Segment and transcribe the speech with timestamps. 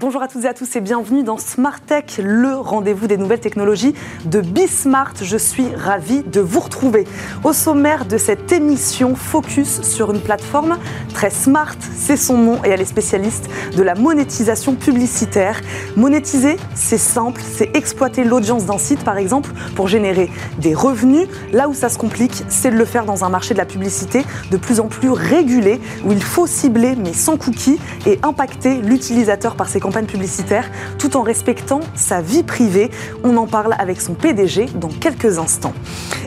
[0.00, 3.40] Bonjour à toutes et à tous et bienvenue dans Smart Tech, le rendez-vous des nouvelles
[3.40, 3.94] technologies
[4.24, 5.12] de Bismart.
[5.20, 7.06] Je suis ravie de vous retrouver.
[7.44, 10.78] Au sommaire de cette émission, focus sur une plateforme
[11.12, 15.60] très smart, c'est son nom et elle est spécialiste de la monétisation publicitaire.
[15.96, 20.30] Monétiser, c'est simple, c'est exploiter l'audience d'un site par exemple pour générer
[20.60, 21.28] des revenus.
[21.52, 24.24] Là où ça se complique, c'est de le faire dans un marché de la publicité
[24.50, 29.56] de plus en plus régulé où il faut cibler mais sans cookies et impacter l'utilisateur
[29.56, 32.90] par ses publicitaire tout en respectant sa vie privée.
[33.24, 35.74] On en parle avec son PDG dans quelques instants.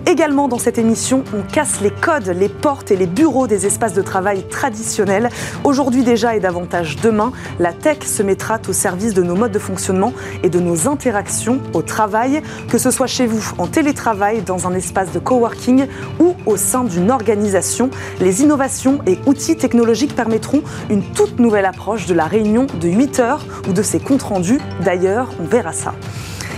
[0.05, 3.94] Également dans cette émission, on casse les codes, les portes et les bureaux des espaces
[3.94, 5.30] de travail traditionnels.
[5.63, 9.59] Aujourd'hui déjà et davantage demain, la tech se mettra au service de nos modes de
[9.59, 14.68] fonctionnement et de nos interactions au travail, que ce soit chez vous en télétravail, dans
[14.68, 15.88] un espace de coworking
[16.20, 17.90] ou au sein d'une organisation.
[18.20, 23.20] Les innovations et outils technologiques permettront une toute nouvelle approche de la réunion de 8
[23.20, 24.59] heures ou de ses comptes rendus.
[24.84, 25.93] D'ailleurs, on verra ça.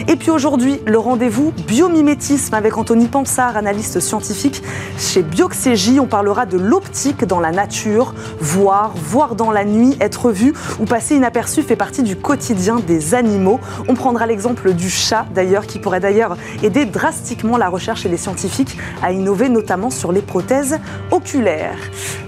[0.08, 4.62] Et puis aujourd'hui, le rendez-vous biomimétisme avec Anthony Pansard, analyste scientifique
[4.98, 6.00] chez Bioxégie.
[6.00, 8.14] On parlera de l'optique dans la nature.
[8.40, 13.16] Voir, voir dans la nuit, être vu ou passer inaperçu fait partie du quotidien des
[13.16, 13.60] animaux.
[13.88, 18.18] On prendra l'exemple du chat d'ailleurs, qui pourrait d'ailleurs aider drastiquement la recherche et les
[18.18, 20.78] scientifiques à innover notamment sur les prothèses
[21.12, 21.80] oculaires.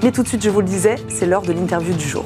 [0.03, 2.25] Mais tout de suite, je vous le disais, c'est l'heure de l'interview du jour.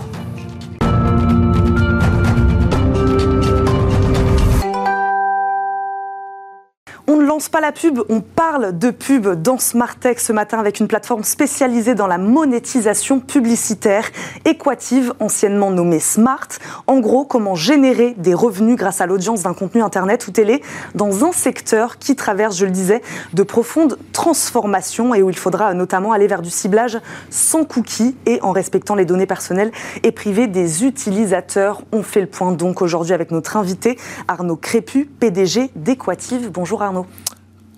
[7.50, 11.96] Pas la pub, on parle de pub dans Smartech ce matin avec une plateforme spécialisée
[11.96, 14.10] dans la monétisation publicitaire,
[14.46, 16.48] Equative, anciennement nommée Smart.
[16.88, 20.62] En gros, comment générer des revenus grâce à l'audience d'un contenu internet ou télé
[20.94, 23.02] dans un secteur qui traverse, je le disais,
[23.34, 28.42] de profondes transformations et où il faudra notamment aller vers du ciblage sans cookies et
[28.42, 29.72] en respectant les données personnelles
[30.04, 31.82] et privées des utilisateurs.
[31.92, 33.98] On fait le point donc aujourd'hui avec notre invité
[34.28, 36.52] Arnaud Crépu, PDG d'Equative.
[36.52, 37.06] Bonjour Arnaud.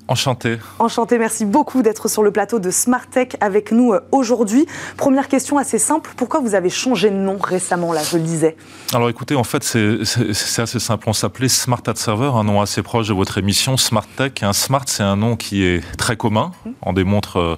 [0.08, 0.58] Enchanté.
[0.80, 4.66] Enchanté, merci beaucoup d'être sur le plateau de Smart Tech avec nous euh, aujourd'hui.
[4.98, 8.58] Première question assez simple, pourquoi vous avez changé de nom récemment, là, je le disais?
[8.94, 11.08] Alors écoutez, en fait, c'est assez simple.
[11.08, 14.34] On s'appelait Smart Ad Server, un nom assez proche de votre émission, Smart Tech.
[14.42, 16.52] Un Smart, c'est un nom qui est très commun.
[16.82, 17.58] On démontre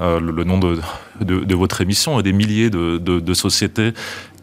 [0.00, 0.80] euh, euh, le, nom de,
[1.20, 3.92] de, votre émission et des milliers de, de sociétés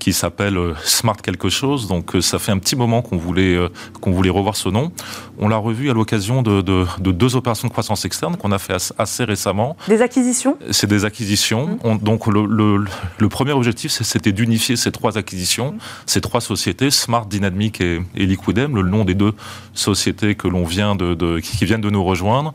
[0.01, 1.87] qui s'appelle euh, Smart quelque chose.
[1.87, 3.69] Donc euh, ça fait un petit moment qu'on voulait euh,
[4.01, 4.91] qu'on voulait revoir ce nom.
[5.37, 6.61] On l'a revu à l'occasion de,
[6.99, 9.77] deux opérations de croissance externe qu'on a fait assez récemment.
[9.87, 10.57] Des acquisitions?
[10.71, 11.79] C'est des acquisitions.
[11.83, 11.99] Mmh.
[11.99, 15.79] donc le, premier objectif, c'était d'unifier ces trois acquisitions, mmh.
[16.07, 19.33] ces trois sociétés, Smart, Dynamic et, et Liquidem, le nom des deux
[19.73, 22.53] sociétés que l'on vient de, qui viennent de nous rejoindre.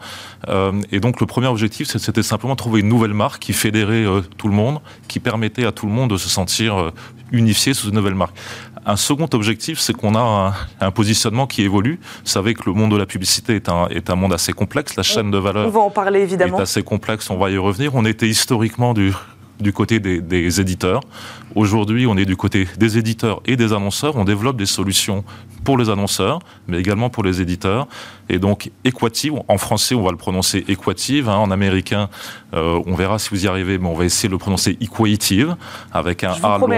[0.91, 4.05] et donc le premier objectif, c'était simplement trouver une nouvelle marque qui fédérait
[4.37, 6.93] tout le monde, qui permettait à tout le monde de se sentir
[7.33, 8.37] unifié sous une nouvelle marque.
[8.89, 11.99] Un second objectif, c'est qu'on a un, positionnement qui évolue.
[12.01, 14.95] Vous savez que le monde de la publicité est un, est un monde assez complexe.
[14.95, 16.59] La chaîne de valeur on va en parler, évidemment.
[16.59, 17.97] est assez complexe, on va y revenir.
[17.97, 19.13] On était historiquement du,
[19.61, 21.00] du côté des, des éditeurs.
[21.55, 24.17] Aujourd'hui, on est du côté des éditeurs et des annonceurs.
[24.17, 25.25] On développe des solutions
[25.65, 27.89] pour les annonceurs, mais également pour les éditeurs.
[28.28, 31.28] Et donc, Equative, en français, on va le prononcer Equative.
[31.28, 32.09] Hein, en américain,
[32.55, 35.56] euh, on verra si vous y arrivez, mais on va essayer de le prononcer Equative,
[35.93, 36.69] avec un A long.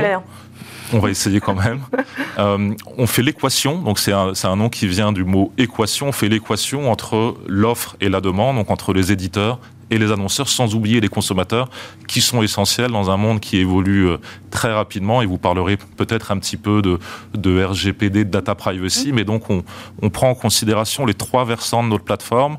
[0.93, 1.81] On va essayer quand même.
[2.38, 6.06] Euh, on fait l'équation, donc c'est un, un, nom qui vient du mot équation.
[6.06, 9.59] On fait l'équation entre l'offre et la demande, donc entre les éditeurs
[9.91, 11.69] et les annonceurs, sans oublier les consommateurs,
[12.06, 14.19] qui sont essentiels dans un monde qui évolue euh,
[14.50, 15.22] très rapidement.
[15.22, 16.99] Et vous parlerez peut-être un petit peu de,
[17.34, 19.65] de RGPD, de data privacy, mais donc on,
[20.03, 22.59] on, prend en considération les trois versants de notre plateforme,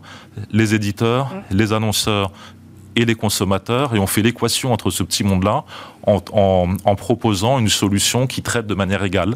[0.52, 2.32] les éditeurs, les annonceurs
[3.00, 5.64] et les consommateurs, et on fait l'équation entre ce petit monde-là
[6.06, 9.36] en, en, en, proposant une solution qui traite de manière égale,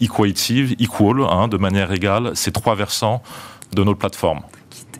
[0.00, 3.22] equative, equal, hein, de manière égale, ces trois versants
[3.74, 4.40] de notre plateforme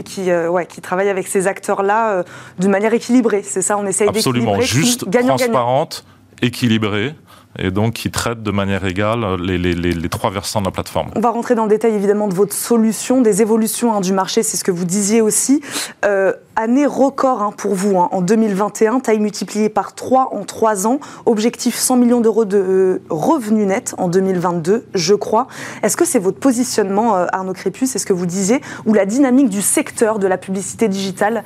[0.05, 2.23] qui, euh, ouais, qui travaille avec ces acteurs-là euh,
[2.59, 3.43] d'une manière équilibrée.
[3.43, 4.57] C'est ça, on essaye d'équilibrer.
[4.57, 6.05] Absolument, juste, transparente,
[6.43, 7.15] équilibrée
[7.59, 11.11] et donc qui traite de manière égale les, les, les, trois versants de la plateforme.
[11.15, 14.43] On va rentrer dans le détail évidemment de votre solution, des évolutions hein, du marché,
[14.43, 15.61] c'est ce que vous disiez aussi.
[16.05, 20.87] Euh, année record hein, pour vous hein, en 2021, taille multipliée par 3 en 3
[20.87, 25.47] ans, objectif 100 millions d'euros de euh, revenus nets en 2022, je crois.
[25.83, 29.07] Est-ce que c'est votre positionnement, euh, Arnaud Crépus, c'est ce que vous disiez, ou la
[29.07, 31.45] dynamique du secteur de la publicité digitale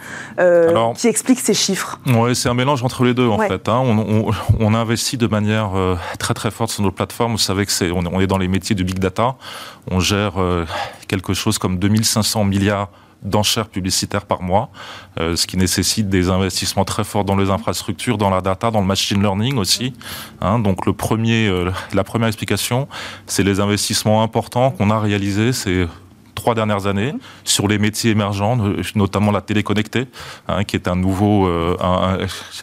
[0.95, 1.99] qui explique ces chiffres?
[2.07, 3.69] Oui, c'est un mélange entre les deux en fait.
[3.69, 5.71] On, on, on, investit de manière
[6.19, 7.33] très très forte sur nos plateformes.
[7.33, 9.37] Vous savez que c'est, on est dans les métiers du big data.
[9.91, 10.67] On gère euh,
[11.09, 12.89] quelque chose comme 2500 milliards
[13.23, 14.71] d'enchères publicitaires par mois,
[15.19, 18.87] ce qui nécessite des investissements très forts dans les infrastructures, dans la data, dans le
[18.87, 19.93] machine learning aussi.
[20.41, 20.59] Hein.
[20.59, 21.53] donc le premier,
[21.93, 22.89] la première explication,
[23.27, 25.53] c'est les investissements importants qu'on a réalisés.
[26.41, 27.13] Trois dernières années
[27.45, 28.57] sur les métiers émergents,
[28.95, 30.07] notamment la télé connectée,
[30.49, 31.77] hein, qui est un nouveau, euh,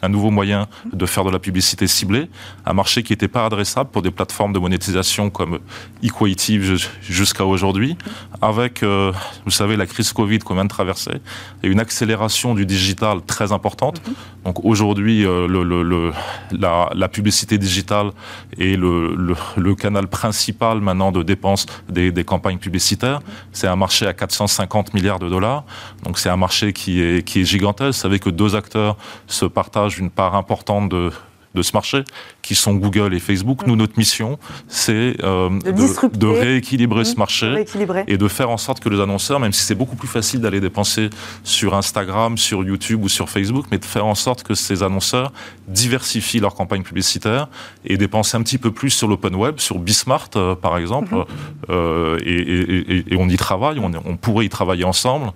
[0.01, 2.27] un, nouveau moyen de faire de la publicité ciblée,
[2.65, 5.59] un marché qui n'était pas adressable pour des plateformes de monétisation comme
[6.01, 6.63] Equative
[7.01, 7.97] jusqu'à aujourd'hui,
[8.41, 9.11] avec, euh,
[9.45, 11.17] vous savez, la crise Covid qu'on vient de traverser
[11.61, 14.01] et une accélération du digital très importante.
[14.43, 16.11] Donc aujourd'hui, euh, le, le,
[16.51, 18.11] la, la, publicité digitale
[18.57, 19.15] est le,
[19.57, 23.19] le, canal principal maintenant de dépenses des, des campagnes publicitaires.
[23.51, 25.65] C'est c'est un marché à 450 milliards de dollars.
[26.03, 27.97] Donc c'est un marché qui est, qui est gigantesque.
[27.97, 28.95] Vous savez que deux acteurs
[29.27, 31.11] se partagent une part importante de,
[31.57, 32.03] de ce marché,
[32.41, 33.67] qui sont Google et Facebook.
[33.67, 37.65] Nous, notre mission, c'est euh, de, rééquilibrer ce mmh, marché
[38.07, 40.61] et de faire en sorte que les annonceurs, même si c'est beaucoup plus facile d'aller
[40.61, 41.09] dépenser
[41.43, 45.33] sur Instagram, sur YouTube ou sur Facebook, mais de faire en sorte que ces annonceurs
[45.67, 47.49] diversifient leur campagne publicitaire
[47.83, 51.25] et dépenser un petit peu plus sur l'open web, sur Bismart euh, par exemple, mmh.
[51.69, 55.31] euh, et, on y travaille, on, pourrait y travailler ensemble,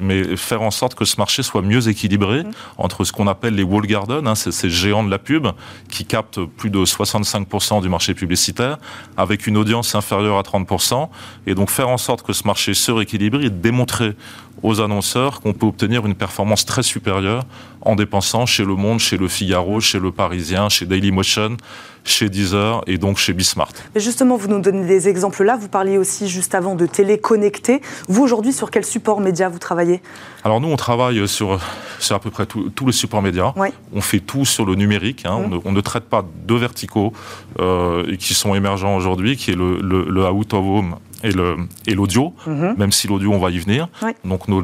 [0.00, 2.50] mais faire en sorte que ce marché soit mieux équilibré mmh.
[2.78, 5.41] entre ce qu'on appelle les wall gardens, hein, ces géants de la pub,
[5.88, 8.78] qui captent plus de 65% du marché publicitaire,
[9.16, 11.08] avec une audience inférieure à 30%,
[11.46, 14.14] et donc faire en sorte que ce marché se rééquilibre et démontrer
[14.62, 17.44] aux annonceurs qu'on peut obtenir une performance très supérieure
[17.80, 21.56] en dépensant chez Le Monde, chez Le Figaro, chez Le Parisien, chez Dailymotion,
[22.04, 23.72] chez Deezer et donc chez Bismart.
[23.94, 25.56] Mais justement, vous nous donnez des exemples là.
[25.56, 27.80] Vous parliez aussi juste avant de télé connectée.
[28.08, 30.00] Vous, aujourd'hui, sur quel support média vous travaillez?
[30.44, 31.60] Alors nous, on travaille sur,
[31.98, 33.52] sur à peu près tous les supports médias.
[33.92, 35.24] On fait tout sur le numérique.
[35.26, 35.40] Hein.
[35.48, 35.60] Mmh.
[35.64, 37.12] On, ne, traite pas deux verticaux
[37.60, 42.34] euh, qui sont émergents aujourd'hui, qui est le, le, le out of home et l'audio,
[42.46, 42.74] mhm.
[42.76, 43.88] même si l'audio, on va y venir.
[44.24, 44.62] Donc nos,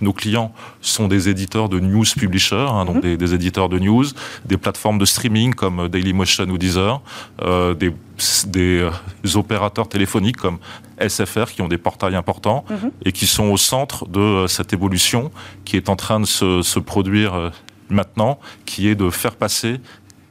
[0.00, 3.16] nos, clients sont des éditeurs de news publishers, hein, donc mhm.
[3.16, 4.04] des, éditeurs de news,
[4.44, 7.00] des plateformes de streaming comme Dailymotion ou Deezer,
[7.42, 7.92] euh, des,
[8.46, 10.58] des euh, opérateurs téléphoniques comme
[11.00, 12.90] SFR qui ont des portails importants mhm.
[13.04, 15.30] et qui sont au centre de euh, cette évolution
[15.64, 17.50] qui est en train de se, se produire euh,
[17.88, 19.80] maintenant, qui est de faire passer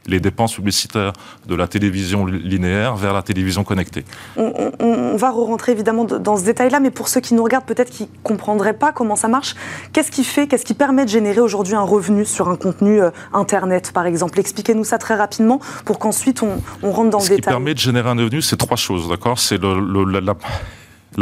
[0.06, 1.12] les dépenses publicitaires
[1.46, 4.04] de la télévision linéaire vers la télévision connectée.
[4.36, 8.04] On, va re-rentrer évidemment dans ce détail-là, mais pour ceux qui nous regardent, peut-être qui
[8.04, 9.54] ne comprendraient pas comment ça marche,
[9.92, 13.10] qu'est-ce qui fait, qu'est-ce qui permet de générer aujourd'hui un revenu sur un contenu euh,
[13.32, 14.40] Internet, par exemple?
[14.40, 16.60] Expliquez-nous ça très rapidement pour qu'ensuite on,
[16.90, 17.28] rentre dans le détail.
[17.28, 19.38] Ce qui permet de générer un revenu, c'est trois choses, d'accord?
[19.38, 20.34] C'est le, la, la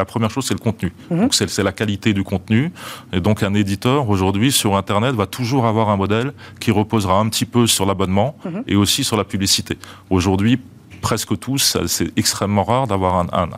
[0.05, 0.93] première chose, c'est le contenu.
[1.11, 1.21] Mhm.
[1.21, 2.73] Donc c'est la qualité du contenu.
[3.13, 7.29] Et donc un éditeur aujourd'hui sur Internet va toujours avoir un modèle qui reposera un
[7.29, 8.65] petit peu sur l'abonnement mhm.
[8.67, 9.77] et aussi sur la publicité.
[10.11, 10.61] Aujourd'hui,
[11.01, 13.49] presque tous, c'est extrêmement rare d'avoir un,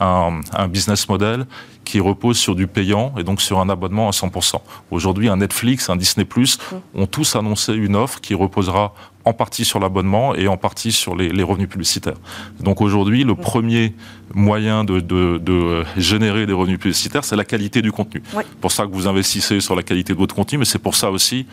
[0.00, 1.46] un, un, business model
[1.84, 4.56] qui repose sur du payant et donc sur un abonnement à 100%.
[4.90, 6.80] Aujourd'hui, un Netflix, un Disney+, mhm.
[6.94, 8.94] ont tous annoncé une offre qui reposera
[9.24, 12.16] en partie sur l'abonnement et en partie sur les, les revenus publicitaires.
[12.60, 13.94] Donc aujourd'hui, le premier
[14.34, 18.22] moyen de, de, de, générer des revenus publicitaires, c'est la qualité du contenu.
[18.32, 20.94] C'est pour ça que vous investissez sur la qualité de votre contenu, mais c'est pour
[20.94, 21.46] ça aussi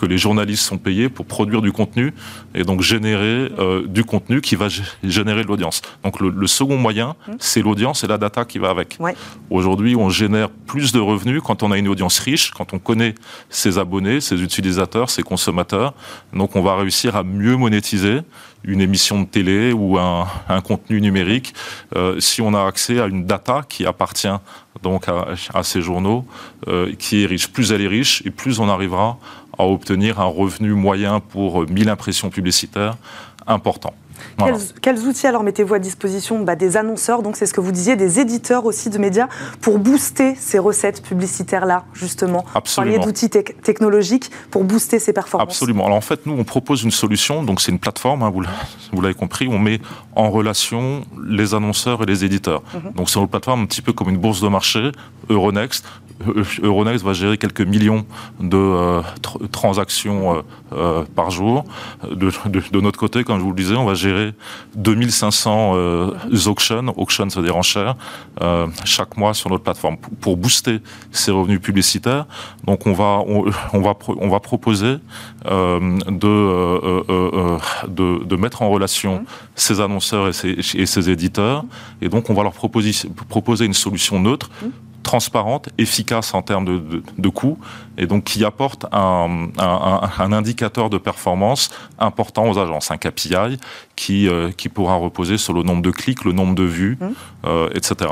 [0.00, 2.14] que les journalistes sont payés pour produire du contenu
[2.54, 4.68] et donc générer euh, du contenu qui va
[5.04, 5.82] générer de l'audience.
[6.02, 7.32] Donc le, le, second moyen, mmh.
[7.38, 8.98] c'est l'audience et la data qui va avec.
[9.50, 13.14] Aujourd'hui, on génère plus de revenus quand on a une audience riche, quand on connaît
[13.50, 15.92] ses abonnés, ses utilisateurs, ses consommateurs.
[16.32, 18.20] Donc on va réussir à mieux monétiser
[18.64, 21.54] une émission de télé ou un, un contenu numérique
[21.96, 24.28] euh, si on a accès à une data qui appartient
[24.82, 26.24] donc à, ces journaux,
[26.68, 27.48] euh, qui est riche.
[27.48, 29.18] Plus elle est riche et plus on arrivera
[29.58, 32.96] à obtenir un revenu moyen pour 1000 impressions publicitaires
[33.46, 33.94] important.
[34.82, 37.96] Quels, outils alors mettez-vous à disposition bah, Des annonceurs, donc c'est ce que vous disiez,
[37.96, 39.28] des éditeurs aussi de médias
[39.60, 42.44] pour booster ces recettes publicitaires-là, justement?
[42.54, 42.98] Absolument.
[42.98, 45.48] Vous d'outils technologiques pour booster ces performances.
[45.48, 45.86] Absolument.
[45.86, 48.32] Alors en fait, nous, on propose une solution, donc c'est une plateforme, hein,
[48.92, 49.80] vous l'avez compris, on met
[50.14, 52.62] en relation les annonceurs et les éditeurs.
[52.74, 52.92] Mhm.
[52.92, 54.92] Donc c'est une plateforme un petit peu comme une bourse de marché,
[55.28, 55.84] Euronext,
[56.62, 58.04] Euronext va gérer quelques millions
[58.40, 59.00] de euh,
[59.52, 61.64] transactions euh, euh, par jour.
[62.10, 64.34] De, de, notre côté, comme je vous le disais, on va gérer
[64.76, 65.74] 2500
[66.46, 67.96] auctions, auctions c'est des enchères,
[68.84, 72.26] chaque mois sur notre plateforme pour, booster ces revenus publicitaires.
[72.64, 74.96] Donc on va on, va on va proposer
[75.44, 75.98] de,
[77.88, 79.24] de, de mettre en relation
[79.54, 81.64] ces annonceurs et ces, et ces éditeurs
[82.00, 84.50] et donc on va leur proposer proposer une solution neutre
[85.02, 87.58] transparente, efficace en termes de, de, coûts,
[87.96, 93.58] et donc qui apporte un, un, indicateur de performance important aux agences, un KPI
[93.96, 97.06] qui, euh, qui pourra reposer sur le nombre de clics, le nombre de vues, mmh.
[97.46, 98.10] euh, etc.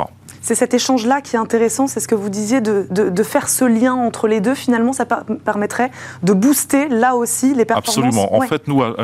[0.49, 3.67] C'est cet échange-là qui est intéressant, c'est ce que vous disiez, de, de, faire ce
[3.67, 4.55] lien entre les deux.
[4.55, 5.91] Finalement, ça permettrait
[6.23, 8.17] de booster là aussi les performances.
[8.17, 8.35] Absolument.
[8.35, 8.95] En fait, nous, à,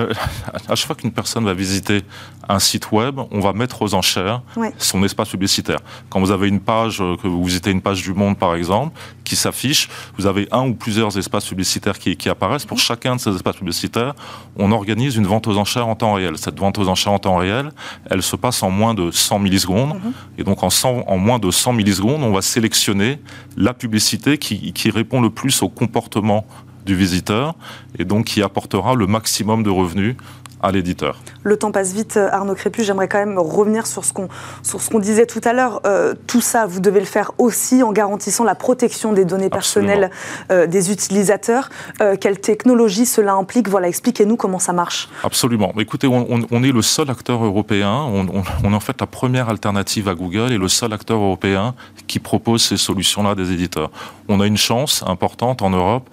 [0.71, 2.03] à chaque fois qu'une personne va visiter
[2.49, 4.43] un site web, on va mettre aux enchères
[4.79, 5.79] son espace publicitaire.
[6.11, 8.99] Quand vous avez une page, euh, que vous visitez une page du Monde par exemple,
[9.25, 12.65] qui s'affiche, vous avez un ou plusieurs espaces publicitaires qui, apparaissent.
[12.65, 14.15] Pour chacun de ces espaces publicitaires,
[14.57, 16.39] on organise une vente aux enchères en temps réel.
[16.39, 17.71] Cette vente aux enchères en temps réel,
[18.11, 19.95] elle se passe en moins de 100 millisecondes.
[19.95, 20.13] Mhm.
[20.39, 23.19] Et donc en, en, moins de 100 millisecondes, on va sélectionner
[23.57, 26.47] la publicité qui, qui répond le plus au comportement
[26.85, 27.55] du visiteur
[27.99, 30.17] et donc qui apportera le maximum de revenus
[30.65, 31.21] à l'éditeur.
[31.43, 32.87] Le temps passe vite, Arnaud Crépus.
[32.87, 35.81] J'aimerais quand même revenir sur ce qu'on disait tout à l'heure.
[35.87, 40.11] Euh, tout ça, vous devez le faire aussi en garantissant la protection des données personnelles
[40.51, 41.69] euh, des utilisateurs.
[42.01, 43.69] Euh, quelle technologie cela implique?
[43.69, 45.09] Voilà, expliquez-nous comment ça marche.
[45.23, 45.73] Absolument.
[45.79, 47.93] Écoutez, on, est le seul acteur européen.
[47.93, 48.27] On,
[48.65, 51.75] on, est en fait la première alternative à Google et le seul acteur européen
[52.07, 53.91] qui propose ces solutions-là des éditeurs.
[54.29, 56.09] On a une chance importante en Europe,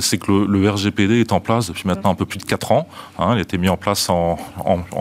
[0.00, 2.86] c'est que le, RGPD est en place depuis maintenant un peu plus de 4 ans.
[3.18, 4.38] Hein, il a été mis en place en,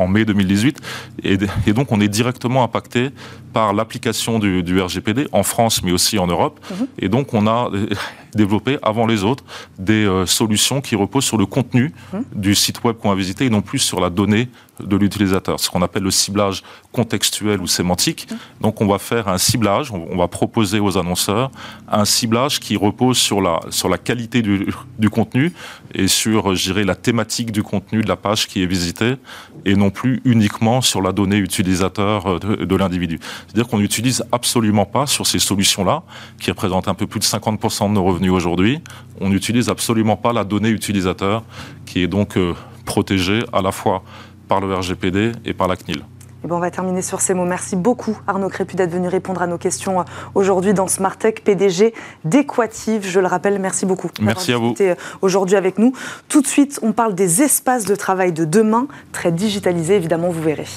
[0.07, 0.79] mai 2018.
[1.23, 1.37] Et,
[1.73, 3.09] donc, on est directement impacté
[3.53, 6.59] par l'application du, RGPD en France, mais aussi en Europe.
[6.71, 6.87] Mhm.
[6.99, 7.69] Et donc, on a
[8.35, 9.43] développé avant les autres
[9.77, 12.23] des euh, solutions qui reposent sur le contenu mhm.
[12.35, 15.69] du site web qu'on va visiter et non plus sur la donnée de l'utilisateur, ce
[15.69, 18.27] qu'on appelle le ciblage contextuel ou sémantique.
[18.29, 18.37] Mhm.
[18.61, 21.51] Donc on va faire un ciblage, on va proposer aux annonceurs
[21.87, 25.53] un ciblage qui repose sur la, sur la qualité du, du contenu
[25.93, 29.15] et sur, je dirais, la thématique du contenu de la page qui est visitée
[29.65, 33.19] et non plus uniquement sur la donnée utilisateur de, de l'individu.
[33.47, 36.03] C'est-à-dire qu'on n'utilise absolument pas sur ces solutions-là,
[36.39, 38.81] qui représentent un peu plus de 50% de nos revenus aujourd'hui,
[39.19, 41.43] on n'utilise absolument pas la donnée utilisateur
[41.85, 42.53] qui est donc euh,
[42.85, 44.03] protégée à la fois
[44.47, 46.03] par le RGPD et par la CNIL.
[46.43, 47.45] Et bon, on va terminer sur ces mots.
[47.45, 51.35] Merci beaucoup Arnaud Crépu d'être venu répondre à nos questions euh, aujourd'hui dans Smart Tech,
[51.43, 51.93] PDG
[52.25, 53.07] d'Equative.
[53.07, 54.09] Je le rappelle, merci beaucoup.
[54.19, 54.73] Merci à vous.
[54.81, 55.93] Euh, aujourd'hui avec nous.
[56.29, 60.41] Tout de suite, on parle des espaces de travail de demain, très digitalisés évidemment, vous
[60.41, 60.67] verrez.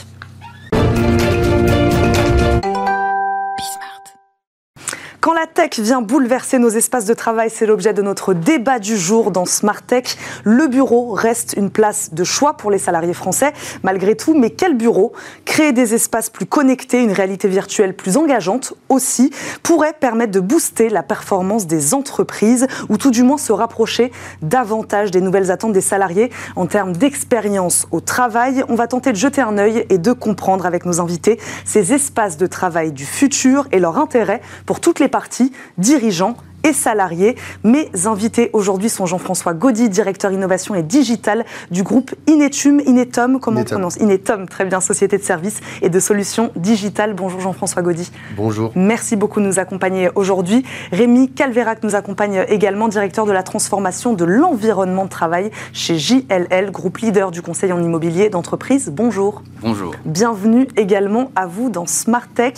[5.25, 8.99] Quand la tech vient bouleverser nos espaces de travail, c'est l'objet de notre débat du
[8.99, 10.19] jour dans Smart Tech.
[10.45, 14.38] Le bureau reste une place de choix pour les salariés français, malgré tout.
[14.38, 15.14] Mais quel bureau
[15.47, 19.31] Créer des espaces plus connectés, une réalité virtuelle plus engageante aussi,
[19.62, 24.12] pourrait permettre de booster la performance des entreprises, ou tout du moins se rapprocher
[24.43, 28.62] davantage des nouvelles attentes des salariés en termes d'expérience au travail?
[28.69, 32.37] On va tenter de jeter un œil et de comprendre avec nos invités ces espaces
[32.37, 37.37] de travail du futur et leur intérêt pour toutes les partie, dirigeants et salariés.
[37.62, 42.80] Mes invités aujourd'hui sont Jean-François Gaudy, directeur innovation et digital du groupe Inetum.
[42.80, 47.14] Inetum, comment on prononce Inetum, très bien, société de services et de solutions digitales.
[47.14, 48.11] Bonjour Jean-François Gaudy.
[48.37, 48.73] Bonjour.
[48.75, 50.64] Merci beaucoup de nous accompagner aujourd'hui.
[50.90, 56.71] Rémi Calverac nous accompagne également, directeur de la transformation de l'environnement de travail chez JLL,
[56.71, 58.90] groupe leader du conseil en immobilier d'entreprise.
[58.90, 59.42] Bonjour.
[59.61, 59.94] Bonjour.
[60.06, 62.54] Bienvenue également à vous dans Smart Tech.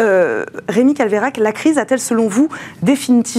[0.00, 2.48] Euh, Rémi Calverac, la crise a-t-elle selon vous
[2.82, 3.35] définitivement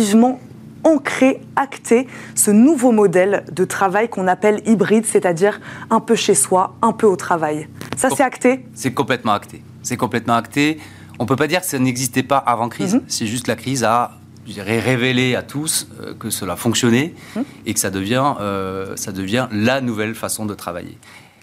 [0.84, 6.76] ancré, acté ce nouveau modèle de travail qu'on appelle hybride, c'est-à-dire un peu chez soi,
[6.82, 7.68] un peu au travail.
[7.96, 9.62] Ça, c'est acté C'est complètement acté.
[9.84, 10.80] C'est complètement acté.
[11.20, 12.96] On ne peut pas dire que ça n'existait pas avant crise.
[12.96, 13.02] Mhm.
[13.08, 14.12] C'est juste la crise a
[14.60, 17.44] révélé à tous euh, que cela fonctionnait mhm.
[17.66, 20.98] et que ça devient, euh, ça devient la nouvelle façon de travailler.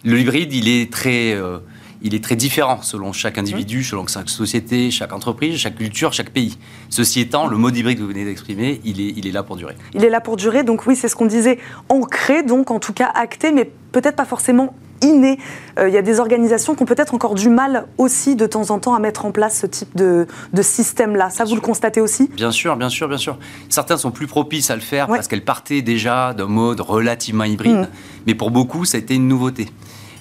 [0.05, 1.35] Le hybride, il est très...
[1.35, 1.59] Euh,
[2.05, 6.31] il est très différent selon chaque individu, selon chaque société, chaque entreprise, chaque culture, chaque
[6.31, 6.59] pays.
[6.91, 9.57] Ceci étant, le mode hybride que vous venez d'exprimer, il est, il est là pour
[9.57, 9.75] durer.
[9.95, 11.59] Il est là pour durer, donc oui, c'est ce qu'on disait,
[11.89, 15.39] ancré, donc en tout cas acté, mais peut-être pas forcément inné.
[15.79, 18.71] Euh, il y a des organisations qui ont peut-être encore du mal aussi de temps
[18.71, 20.27] en temps à mettre en place ce type de,
[20.61, 21.31] système-là.
[21.31, 22.29] Ça, vous le constatez aussi?
[22.35, 23.39] Bien sûr, bien sûr, bien sûr.
[23.71, 27.77] Certains sont plus propices à le faire parce qu'elles partaient déjà d'un mode relativement hybride,
[27.77, 27.89] mmh.
[28.27, 29.69] mais pour beaucoup, ça a été une nouveauté.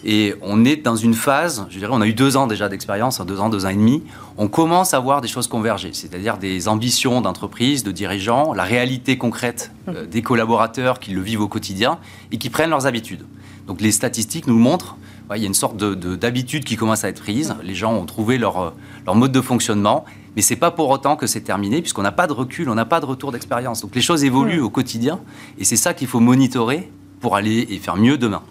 [0.05, 3.19] Et on est dans une phase, je dirais, on a eu deux ans déjà d'expérience,
[3.19, 4.03] hein, deux ans, deux ans et demi.
[4.37, 9.17] On commence à voir des choses converger, c'est-à-dire des ambitions d'entreprise, de dirigeants, la réalité
[9.17, 11.99] concrète euh, des collaborateurs qui le vivent au quotidien
[12.31, 13.25] et qui prennent leurs habitudes.
[13.67, 14.97] Donc les statistiques nous le montrent.
[15.33, 17.55] il y a une sorte d'habitude qui commence à être prise.
[17.63, 18.69] Les gens ont trouvé leur, euh,
[19.05, 20.03] leur mode de fonctionnement.
[20.35, 22.75] Mais ce n'est pas pour autant que c'est terminé, puisqu'on n'a pas de recul, on
[22.75, 23.81] n'a pas de retour d'expérience.
[23.81, 25.19] Donc les choses évoluent au quotidien,
[25.59, 28.41] et c'est ça qu'il faut monitorer pour aller et faire mieux demain.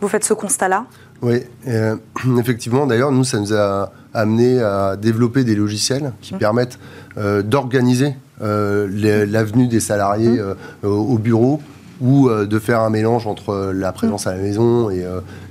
[0.00, 0.86] Vous faites ce constat-là?
[1.22, 1.96] Oui, euh,
[2.38, 2.86] effectivement.
[2.86, 6.38] D'ailleurs, nous, ça nous a amené à développer des logiciels qui mmh.
[6.38, 6.78] permettent
[7.16, 10.86] euh, d'organiser euh, l'avenue des salariés mmh.
[10.86, 11.60] au bureau
[12.00, 14.28] ou de faire un mélange entre la présence mmh.
[14.28, 15.06] à la maison et,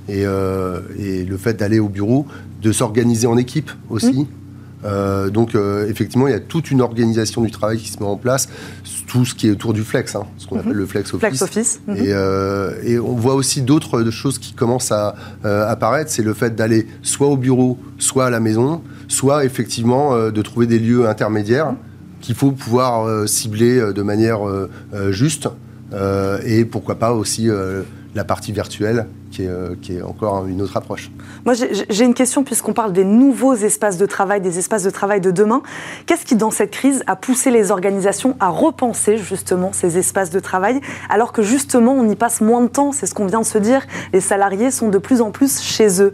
[0.08, 2.26] et, et le fait d'aller au bureau,
[2.60, 4.28] de s'organiser en équipe aussi.
[4.84, 8.06] Euh, donc euh, effectivement, il y a toute une organisation du travail qui se met
[8.06, 8.48] en place,
[9.06, 11.20] tout ce qui est autour du flex, hein, ce qu'on appelle le flex office.
[11.20, 11.80] Flex office.
[11.88, 15.14] Et, euh, et, on voit aussi d'autres choses qui commencent à
[15.44, 20.42] apparaître, c'est le fait d'aller soit au bureau, soit à la maison, soit effectivement de
[20.42, 21.74] trouver des lieux intermédiaires
[22.20, 24.40] qu'il faut pouvoir cibler de manière
[25.10, 25.48] juste,
[26.46, 27.48] et pourquoi pas aussi
[28.14, 29.06] la partie virtuelle
[29.40, 31.10] euh, qui est, encore une autre approche.
[31.44, 35.20] Moi, j'ai une question, puisqu'on parle des nouveaux espaces de travail, des espaces de travail
[35.20, 35.62] de demain.
[36.06, 40.40] Qu'est-ce qui, dans cette crise, a poussé les organisations à repenser justement ces espaces de
[40.40, 43.46] travail, alors que justement, on y passe moins de temps C'est ce qu'on vient de
[43.46, 43.82] se dire.
[44.12, 46.12] Les salariés sont de plus en plus chez eux?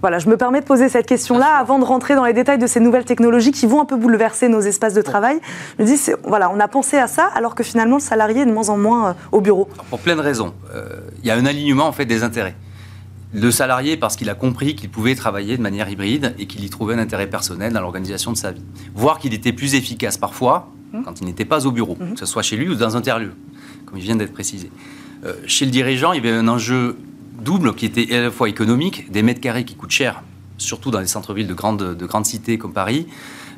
[0.00, 2.66] Voilà, je me permets de poser cette question-là avant de rentrer dans les détails de
[2.66, 5.38] ces nouvelles technologies qui vont un peu bouleverser nos espaces de travail.
[5.78, 8.46] Je me dis, voilà, on a pensé à ça alors que finalement le salarié est
[8.46, 9.68] de moins en moins euh, au bureau.
[9.90, 10.54] pour plein de raisons.
[10.74, 12.56] Euh, il y a un alignement en fait des intérêts.
[13.32, 16.70] Le salarié parce qu'il a compris qu'il pouvait travailler de manière hybride et qu'il y
[16.70, 18.64] trouvait un intérêt personnel dans l'organisation de sa vie.
[18.94, 21.02] Voire qu'il était plus efficace parfois mmh.
[21.02, 22.14] quand il n'était pas au bureau, mmh.
[22.14, 23.32] que ce soit chez lui ou dans un tiers-lieu,
[23.86, 24.70] comme il vient d'être précisé.
[25.24, 26.96] Euh, chez le dirigeant, il y avait un enjeu
[27.40, 30.22] double qui était à la fois économique, des mètres carrés qui coûtent cher,
[30.58, 33.06] surtout dans les centres-villes de grandes, de grandes cités comme Paris,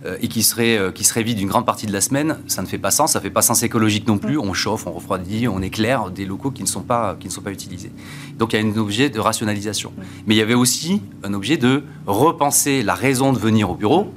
[0.05, 2.61] euh, et qui serait, euh, qui serait vide une grande partie de la semaine, ça
[2.61, 4.37] ne fait pas sens, ça ne fait pas sens écologique non plus.
[4.37, 7.41] On chauffe, on refroidit, on éclaire des locaux qui ne sont pas, qui ne sont
[7.41, 7.93] pas utilisés.
[8.37, 9.93] Donc il y a un objet de rationalisation.
[10.27, 14.13] Mais il y avait aussi un objet de repenser la raison de venir au bureau,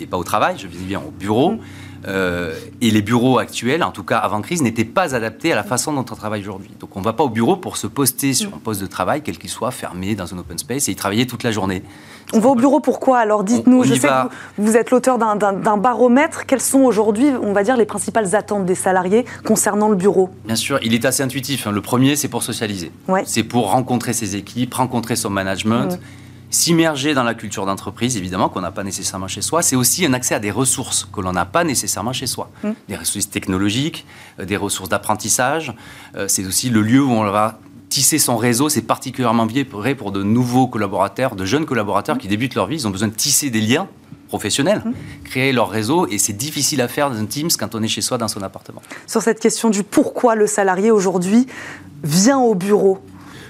[0.00, 1.60] et pas au travail, je dis bien au bureau.
[2.06, 5.62] Euh, et les bureaux actuels, en tout cas avant crise, n'étaient pas adaptés à la
[5.62, 6.70] façon dont on travaille aujourd'hui.
[6.80, 9.22] Donc on ne va pas au bureau pour se poster sur un poste de travail,
[9.22, 11.82] quel qu'il soit, fermé dans un open space, et y travailler toute la journée.
[12.32, 13.44] On va au bureau pourquoi Alors?
[13.44, 14.28] Dites-nous, je sais que
[14.58, 16.46] vous êtes l'auteur d'un baromètre.
[16.46, 20.30] Quelles sont aujourd'hui, on va dire, les principales attentes des salariés concernant le bureau?
[20.44, 21.66] Bien sûr, il est assez intuitif.
[21.66, 21.72] Hein.
[21.72, 22.90] Le premier, c'est pour socialiser.
[23.24, 25.98] C'est pour rencontrer ses équipes, rencontrer son management
[26.52, 29.62] s'immerger dans la culture d'entreprise, évidemment, qu'on n'a pas nécessairement chez soi.
[29.62, 32.50] C'est aussi un accès à des ressources que l'on n'a pas nécessairement chez soi.
[32.62, 32.70] Mmh.
[32.88, 34.06] Des ressources technologiques,
[34.38, 35.74] euh, des ressources d'apprentissage.
[36.14, 38.68] Euh, c'est aussi le lieu où on va tisser son réseau.
[38.68, 42.20] C'est particulièrement vrai pour de nouveaux collaborateurs, de jeunes collaborateurs mmh.
[42.20, 42.76] qui débutent leur vie.
[42.76, 43.88] Ils ont besoin de tisser des liens
[44.28, 44.92] professionnels, mmh.
[45.24, 48.00] créer leur réseau, et c'est difficile à faire dans un Teams quand on est chez
[48.00, 48.80] soi dans son appartement.
[49.06, 51.46] Sur cette question du pourquoi le salarié aujourd'hui
[52.02, 53.02] vient au bureau,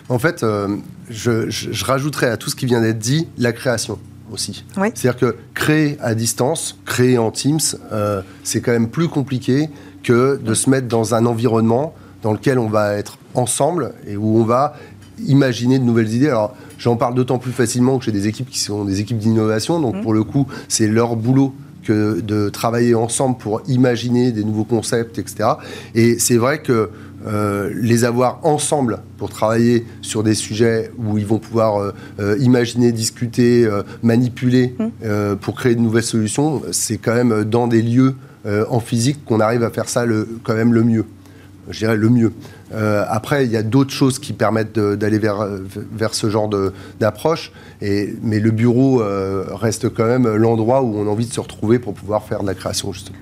[0.09, 0.76] en fait, euh,
[1.12, 3.98] je, rajouterais à tout ce qui vient d'être dit la création
[4.33, 4.64] aussi.
[4.75, 7.61] C'est-à-dire que créer à distance, créer en Teams,
[7.92, 9.68] euh, c'est quand même plus compliqué
[10.03, 14.38] que de se mettre dans un environnement dans lequel on va être ensemble et où
[14.38, 14.75] on va
[15.27, 16.29] imaginer de nouvelles idées.
[16.29, 19.81] Alors, j'en parle d'autant plus facilement que j'ai des équipes qui sont des équipes d'innovation,
[19.81, 20.01] donc mmh.
[20.03, 25.18] pour le coup, c'est leur boulot que de travailler ensemble pour imaginer des nouveaux concepts,
[25.18, 25.51] etc.
[25.94, 26.90] Et c'est vrai que
[27.26, 32.37] euh, les avoir ensemble pour travailler sur des sujets où ils vont pouvoir euh, euh,
[32.40, 33.68] imaginer, discuter,
[34.02, 35.37] manipuler mmh.
[35.40, 38.14] pour créer de nouvelles solutions, c'est quand même dans des lieux
[38.68, 41.04] en physique qu'on arrive à faire ça le, quand même le mieux.
[41.70, 42.32] Je dirais le mieux.
[43.08, 45.46] après, il y a d'autres choses qui permettent d'aller vers,
[45.92, 46.50] vers ce genre
[46.98, 49.02] d'approche, mais le bureau
[49.54, 52.46] reste quand même l'endroit où on a envie de se retrouver pour pouvoir faire de
[52.46, 53.18] la création, justement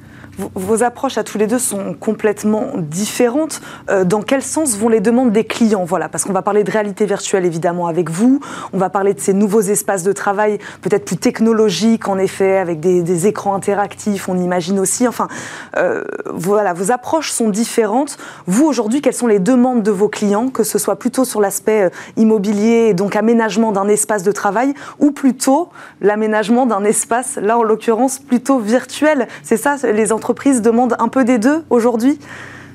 [0.55, 3.61] vos approches à tous les deux sont complètement différentes.
[3.91, 5.85] Euh, dans quel sens vont les demandes des clients?
[5.85, 8.41] Voilà, parce qu'on va parler de réalité virtuelle évidemment avec vous.
[8.73, 12.81] On va parler de ces nouveaux espaces de travail, peut-être plus technologiques en effet, avec
[12.81, 14.29] des, écrans interactifs.
[14.29, 15.07] On imagine aussi.
[15.07, 15.29] Enfin,
[15.77, 18.17] euh, voilà, vos approches sont différentes.
[18.47, 21.83] Vous aujourd'hui, quelles sont les demandes de vos clients, que ce soit plutôt sur l'aspect
[21.83, 25.69] euh, immobilier et donc aménagement d'un espace de travail, ou plutôt
[26.01, 29.29] l'aménagement d'un espace, là en l'occurrence plutôt virtuel?
[29.43, 32.19] C'est ça les entreprises entreprises demandent un peu des deux aujourd'hui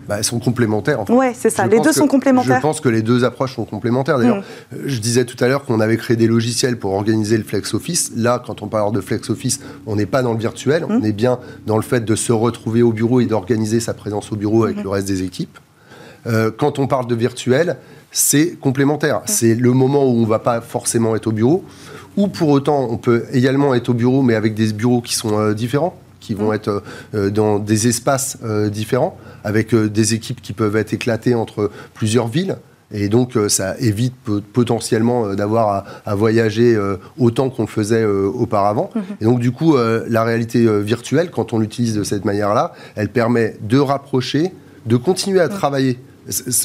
[0.07, 0.99] bah, elles sont complémentaires.
[0.99, 1.13] En fait.
[1.13, 1.65] Oui, c'est ça.
[1.65, 2.57] les deux sont complémentaires.
[2.57, 4.19] Je pense que les deux approches sont complémentaires.
[4.19, 4.77] D'ailleurs, mm.
[4.85, 8.11] je disais tout à l'heure qu'on avait créé des logiciels pour organiser le flex office.
[8.15, 10.83] Là, quand on parle de flex office, on n'est pas dans le virtuel.
[10.83, 10.91] Mm.
[10.91, 14.31] On est bien dans le fait de se retrouver au bureau et d'organiser sa présence
[14.31, 14.83] au bureau avec mm-hmm.
[14.83, 15.57] le reste des équipes.
[16.27, 17.77] Euh, quand on parle de virtuel,
[18.11, 19.21] c'est complémentaire.
[19.21, 19.23] Mm.
[19.25, 21.65] C'est le moment où on ne va pas forcément être au bureau.
[22.15, 25.35] Ou pour autant, on peut également être au bureau, mais avec des bureaux qui sont
[25.39, 26.55] euh, différents qui vont mm.
[26.55, 26.83] être
[27.13, 31.69] euh, dans des espaces euh, différents, avec euh, des équipes qui peuvent être éclatées entre
[31.93, 32.57] plusieurs villes.
[32.91, 34.13] Et donc, ça évite
[34.53, 36.79] potentiellement d'avoir à, voyager
[37.17, 38.91] autant qu'on le faisait auparavant.
[38.95, 39.01] Mm-hmm.
[39.21, 43.57] Et donc, du coup, la réalité virtuelle, quand on l'utilise de cette manière-là, elle permet
[43.61, 44.53] de rapprocher,
[44.85, 45.49] de continuer à mm.
[45.49, 45.99] travailler.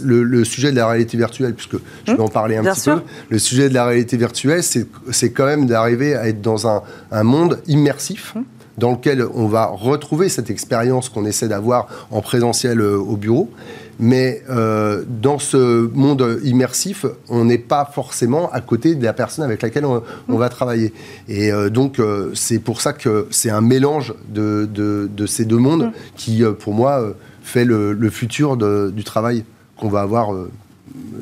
[0.04, 2.22] Le, sujet de la réalité virtuelle, puisque je vais mm.
[2.22, 6.14] en parler un petit peu, le sujet de la réalité virtuelle, c'est quand même d'arriver
[6.14, 8.36] à être dans un, un monde immersif
[8.78, 13.50] dans lequel on va retrouver cette expérience qu'on essaie d'avoir en présentiel euh, au bureau.
[13.98, 19.44] Mais euh, dans ce monde immersif, on n'est pas forcément à côté de la personne
[19.44, 20.94] avec laquelle on, va travailler.
[21.28, 22.00] Et euh, donc,
[22.32, 25.92] c'est pour ça que c'est un mélange de, de, ces deux mondes mm.
[26.16, 29.44] qui, pour moi, fait le, le futur du travail
[29.76, 30.30] qu'on va avoir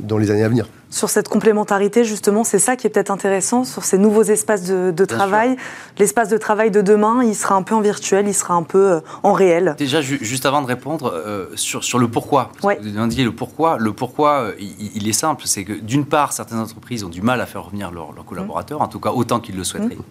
[0.01, 3.65] dans les années à venir sur cette complémentarité, justement, c'est ça qui est peut-être intéressant
[3.65, 5.57] sur ces nouveaux espaces de, travail.
[5.99, 8.93] L'espace de travail de demain, il sera un peu en virtuel, il sera un peu
[8.93, 9.75] euh, en réel.
[9.79, 13.77] Déjà, juste avant de répondre euh, sur, sur, le pourquoi, vous avez le pourquoi.
[13.79, 17.41] Le pourquoi, euh, il, est simple, c'est que d'une part, certaines entreprises ont du mal
[17.41, 19.97] à faire revenir leurs collaborateurs, en tout cas autant qu'ils le souhaiteraient.
[19.97, 20.03] Mmh.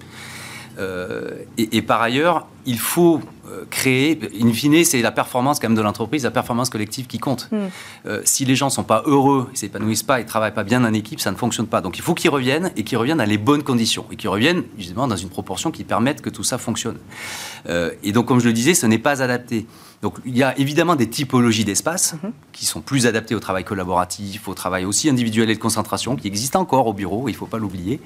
[1.57, 5.77] Et, et, par ailleurs, il faut euh, créer, in fine, c'est la performance quand même
[5.77, 7.49] de l'entreprise, la performance collective qui compte.
[7.51, 7.57] Mm.
[8.05, 10.93] Euh, si les gens sont pas heureux, ils s'épanouissent pas, ils travaillent pas bien en
[10.93, 11.79] équipe, ça ne fonctionne pas.
[11.79, 14.63] Donc il faut qu'ils reviennent et qu'ils reviennent à les bonnes conditions et qu'ils reviennent
[14.77, 16.97] justement dans une proportion qui permette que tout ça fonctionne.
[17.69, 19.65] Euh, et donc comme je le disais, ce n'est pas adapté.
[20.01, 22.31] Donc il y a évidemment des typologies d'espace mm-hmm.
[22.51, 26.27] qui sont plus adaptées au travail collaboratif, au travail aussi individuel et de concentration, qui
[26.27, 27.99] existent encore au bureau, il ne faut pas l'oublier.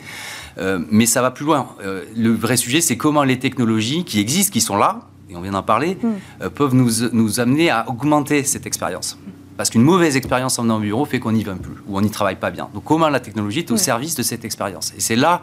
[0.89, 1.67] mais ça va plus loin.
[1.84, 5.01] le vrai sujet, c'est comment les technologies qui existent, qui sont là,
[5.32, 6.10] et on vient d'en parler, hmm.
[6.41, 9.17] euh, peuvent nous, nous, amener à augmenter cette expérience.
[9.58, 12.01] Parce qu'une mauvaise expérience en venant au bureau fait qu'on n'y va plus, ou on
[12.01, 12.69] n'y travaille pas bien.
[12.73, 15.41] Donc comment la technologie est au service de cette expérience Et c'est là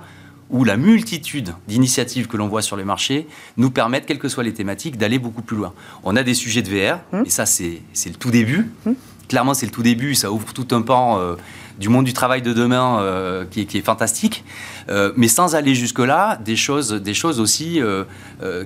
[0.51, 4.45] où la multitude d'initiatives que l'on voit sur les marchés nous permettent, quelles que soient
[4.45, 5.75] les thématiques, d'aller beaucoup plus loin.
[6.05, 7.25] On a des sujets de VR, hmm.
[7.27, 8.71] et ça c'est le tout début.
[8.85, 8.93] Hmm.
[9.29, 11.19] Clairement c'est le tout début, ça ouvre tout un pan.
[11.19, 11.37] Euh,
[11.79, 14.45] du monde du travail de demain euh, qui, est fantastique,
[14.89, 17.81] euh, mais sans aller jusque-là, des choses, des choses aussi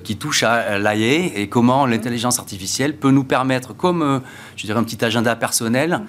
[0.02, 4.22] qui touchent à l'AIA et comment l'intelligence artificielle peut nous permettre, comme
[4.56, 6.00] je dirais un petit agenda personnel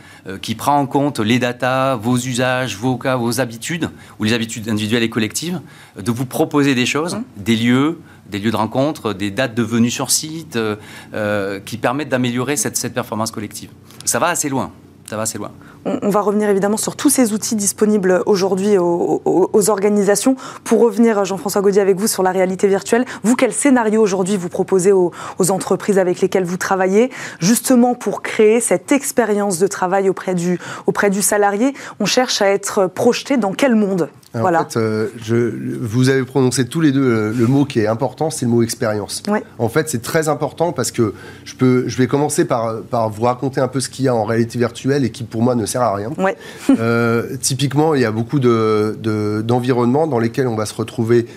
[0.42, 3.90] qui prend en compte les datas, vos usages, vos cas, vos habitudes,
[4.20, 5.60] ou les habitudes individuelles et collectives,
[6.02, 9.92] de vous proposer des choses, des lieux, des lieux de rencontre, des dates de venue
[9.92, 10.58] sur site,
[11.66, 13.70] qui permettent d'améliorer cette, performance collective.
[14.06, 14.72] Ça va assez loin
[15.10, 15.52] ça va assez loin.
[15.86, 20.36] On, va revenir évidemment sur tous ces outils disponibles aujourd'hui aux, organisations.
[20.64, 24.50] Pour revenir, Jean-François Gaudier, avec vous sur la réalité virtuelle, vous, quel scénario aujourd'hui vous
[24.50, 25.12] proposez aux,
[25.50, 30.58] entreprises avec lesquelles vous travaillez, justement pour créer cette expérience de travail auprès du,
[30.88, 31.74] auprès du salarié?
[32.00, 34.10] On cherche à être projeté dans quel monde?
[34.42, 34.62] Voilà.
[34.62, 35.36] En fait, euh, je,
[35.80, 38.64] vous avez prononcé tous les deux euh, le, mot qui est important, c'est le mot
[38.64, 39.22] expérience.
[39.60, 41.14] En fait, c'est très important parce que
[41.46, 44.16] je, peux, je vais commencer par, par vous raconter un peu ce qu'il y a
[44.16, 46.10] en réalité virtuelle et qui, pour moi, ne sert à rien.
[46.80, 51.28] euh, typiquement, il y a beaucoup d'environnements de, dans lesquels on va se retrouver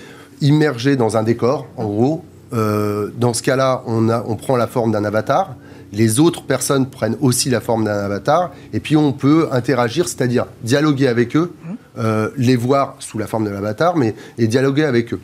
[0.41, 2.25] immergé dans un décor, en gros.
[2.53, 5.57] Euh, dans ce cas-là, on, on prend la forme d'un avatar
[5.93, 10.47] les autres personnes prennent aussi la forme d'un avatar, et puis on peut interagir, c'est-à-dire
[10.63, 11.53] dialoguer avec eux,
[11.99, 15.21] euh, les voir sous la forme de l'avatar, mais et dialoguer avec eux.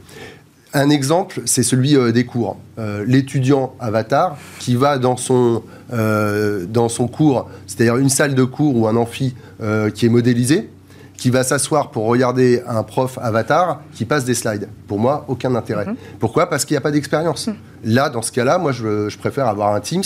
[0.74, 2.56] Un exemple, c'est celui euh, des cours.
[2.78, 8.76] Euh, l'étudiant avatar qui va dans son, dans son cours, c'est-à-dire une salle de cours
[8.76, 9.34] ou un amphi
[9.94, 10.70] qui est modélisé,
[11.22, 14.68] qui va s'asseoir pour regarder un prof avatar qui passe des slides.
[14.88, 15.86] Pour moi, aucun intérêt.
[15.86, 15.94] Mhm.
[16.18, 16.50] Pourquoi?
[16.50, 17.46] Parce qu'il n'y a pas d'expérience.
[17.46, 17.54] Mhm.
[17.84, 20.02] Là, dans ce cas-là, moi, je, je, préfère avoir un Teams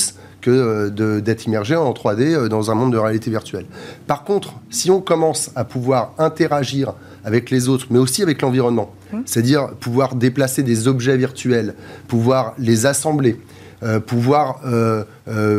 [0.46, 3.66] que euh, d'être immergé en 3D euh, dans un monde de réalité virtuelle.
[4.06, 8.92] Par contre, si on commence à pouvoir interagir avec les autres, mais aussi avec l'environnement,
[9.12, 9.18] mmh.
[9.24, 11.74] c'est-à-dire pouvoir déplacer des objets virtuels,
[12.06, 13.40] pouvoir les assembler,
[13.82, 14.60] euh, pouvoir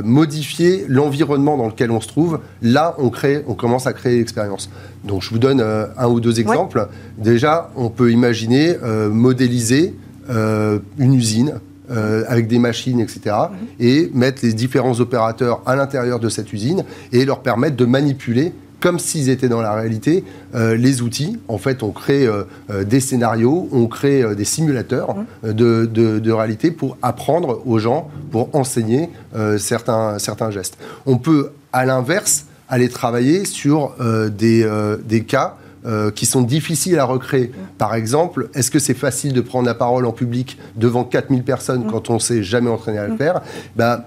[0.06, 4.70] modifier l'environnement dans lequel on se trouve, là, on, crée, on commence à créer l'expérience.
[5.04, 6.88] Donc, je vous donne un ou deux exemples.
[7.18, 8.78] Déjà, on peut imaginer
[9.12, 9.94] modéliser
[10.30, 13.34] une usine euh, avec des machines, etc.
[13.80, 18.52] Et mettre les différents opérateurs à l'intérieur de cette usine et leur permettre de manipuler
[18.82, 21.40] comme s'ils étaient dans la réalité, euh, les outils.
[21.48, 22.44] En fait, on crée euh,
[22.84, 29.10] des scénarios, on crée des simulateurs de, de, réalité pour apprendre aux gens, pour enseigner
[29.58, 30.78] certains, certains gestes.
[31.06, 33.96] On peut, à l'inverse, aller travailler sur
[34.30, 34.70] des,
[35.06, 37.52] des cas euh, qui sont difficiles à recréer.
[37.78, 41.86] Par exemple, est-ce que c'est facile de prendre la parole en public devant 4000 personnes
[41.86, 41.92] mm.
[41.92, 43.18] quand on ne s'est jamais entraîné à le mm.
[43.18, 43.42] faire?
[43.76, 44.04] Ben,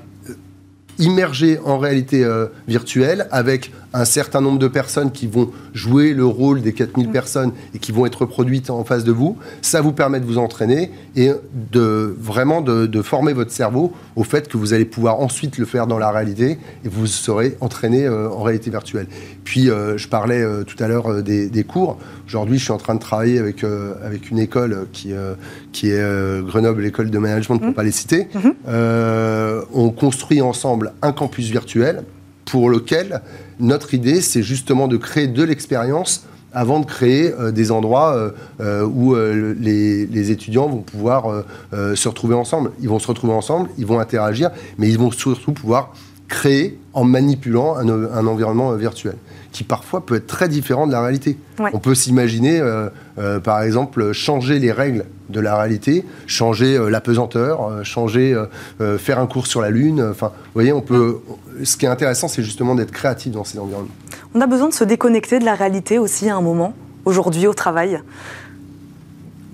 [0.98, 6.24] immergé en réalité euh, virtuelle avec un certain nombre de personnes qui vont jouer le
[6.24, 7.12] rôle des 4000 mm.
[7.12, 10.38] personnes et qui vont être produites en face de vous, ça vous permet de vous
[10.38, 11.30] entraîner et
[11.72, 15.86] de vraiment de, former votre cerveau au fait que vous allez pouvoir ensuite le faire
[15.86, 19.06] dans la réalité et vous serez entraîné euh, en réalité virtuelle.
[19.42, 21.98] Puis euh, je parlais tout à l'heure des, cours.
[22.26, 25.12] Aujourd'hui, je suis en train de travailler avec, avec une école qui,
[25.72, 28.28] qui est Grenoble, l'école de management, pour ne pas les citer.
[28.34, 29.64] Mm-hmm.
[29.72, 32.04] on construit ensemble un campus virtuel
[32.44, 33.22] pour lequel
[33.58, 38.30] notre idée, c'est justement de créer de l'expérience avant de créer euh, des endroits euh,
[38.60, 42.72] euh, où les, étudiants vont pouvoir se retrouver ensemble.
[42.80, 45.92] Ils vont se retrouver ensemble, ils vont interagir, mais ils vont surtout pouvoir
[46.28, 49.16] créer en manipulant un, environnement virtuel,
[49.52, 51.38] qui parfois peut être très différent de la réalité.
[51.58, 52.62] On peut s'imaginer,
[53.42, 58.40] par exemple, changer les règles de la réalité, changer la pesanteur, changer,
[58.98, 60.06] faire un cours sur la Lune.
[60.10, 61.20] Enfin, vous voyez, on peut.
[61.64, 63.90] Ce qui est intéressant, c'est justement d'être créatif dans ces environnements.
[64.34, 67.54] On a besoin de se déconnecter de la réalité aussi à un moment, aujourd'hui au
[67.54, 68.00] travail.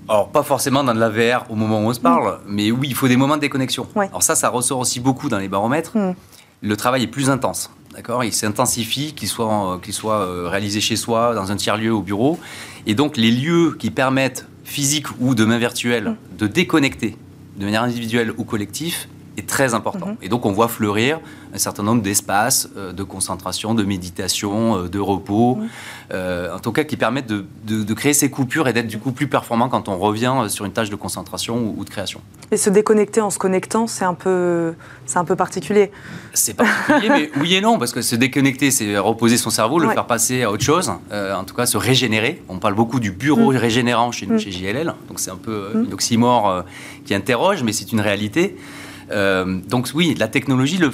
[0.09, 2.37] Alors, pas forcément dans de la VR au moment où on se parle, mm.
[2.47, 3.87] mais oui, il faut des moments de déconnexion.
[3.95, 5.97] Alors ça, ça ressort aussi beaucoup dans les baromètres.
[5.97, 6.15] Mm.
[6.61, 11.33] Le travail est plus intense, d'accord Il s'intensifie, qu'il soit, soit euh, réalisé chez soi,
[11.33, 12.39] dans un tiers-lieu, au bureau.
[12.85, 16.37] Et donc, les lieux qui permettent, physique ou de main virtuelle, mm.
[16.37, 17.17] de déconnecter
[17.57, 19.07] de manière individuelle ou collective,
[19.37, 20.09] est très important.
[20.09, 20.23] Mm-hmm.
[20.25, 21.19] Et donc, on voit fleurir
[21.53, 25.59] un certain nombre d'espaces euh, de concentration, de méditation, euh, de repos,
[26.11, 29.27] euh, en tout cas qui permettent de, créer ces coupures et d'être du coup plus
[29.27, 32.21] performant quand on revient sur une tâche de concentration ou, de création.
[32.51, 34.75] Et se déconnecter en se connectant, c'est un peu,
[35.07, 35.91] c'est un peu particulier.
[36.33, 39.89] C'est particulier, mais oui et non, parce que se déconnecter, c'est reposer son cerveau, le
[39.89, 42.43] faire passer à autre chose, en tout cas se régénérer.
[42.49, 43.57] On parle beaucoup du bureau mm.
[43.57, 46.63] régénérant chez, chez JLL, donc c'est un peu une oxymore
[47.05, 48.55] qui interroge, mais c'est une réalité.
[49.09, 50.91] Donc oui, la technologie le,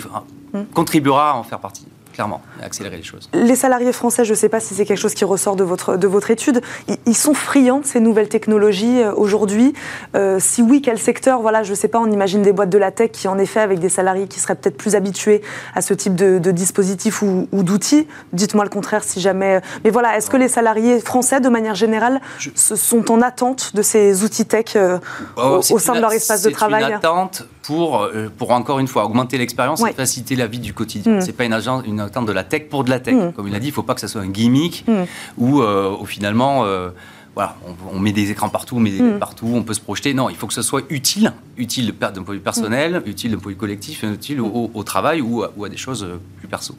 [0.74, 3.30] contribuera à en faire partie clairement, accélérer les choses.
[3.34, 5.98] Les salariés français, je ne sais pas si c'est quelque chose qui ressort de votre,
[5.98, 6.62] de votre étude,
[7.06, 9.74] ils sont friands de ces nouvelles technologies euh, aujourd'hui.
[10.16, 11.42] Euh, si oui, quel secteur?
[11.42, 13.60] Voilà, je ne sais pas, on imagine des boîtes de la tech qui, en effet,
[13.60, 15.42] avec des salariés qui seraient peut-être plus habitués
[15.76, 18.08] à ce type de, dispositifs ou, d'outils.
[18.32, 19.62] Dites-moi le contraire si jamais.
[19.84, 22.22] Mais voilà, est-ce que les salariés français, de manière générale,
[22.56, 25.00] sont en attente de ces outils tech euh,
[25.36, 28.88] oh, au, sein de leur espace de travail C'est une attente pour, pour, encore une
[28.88, 31.18] fois, augmenter l'expérience et faciliter la vie du quotidien.
[31.18, 31.22] Mm.
[31.22, 33.16] C'est pas une, agence, une de la tech pour de la tech.
[33.16, 33.32] Mm.
[33.34, 35.04] Comme il a dit, il ne faut pas que ça soit un gimmick mm.
[35.38, 36.90] ou euh, finalement euh,
[37.36, 37.56] voilà,
[37.92, 39.20] on, met des écrans partout, on met des mm.
[39.20, 40.14] partout, on peut se projeter.
[40.14, 43.10] Non, il faut que ce soit utile, utile d'un point de vue personnel, mm.
[43.10, 46.48] utile d'un point de vue collectif, utile au, travail ou à, des choses euh, plus
[46.48, 46.76] perso.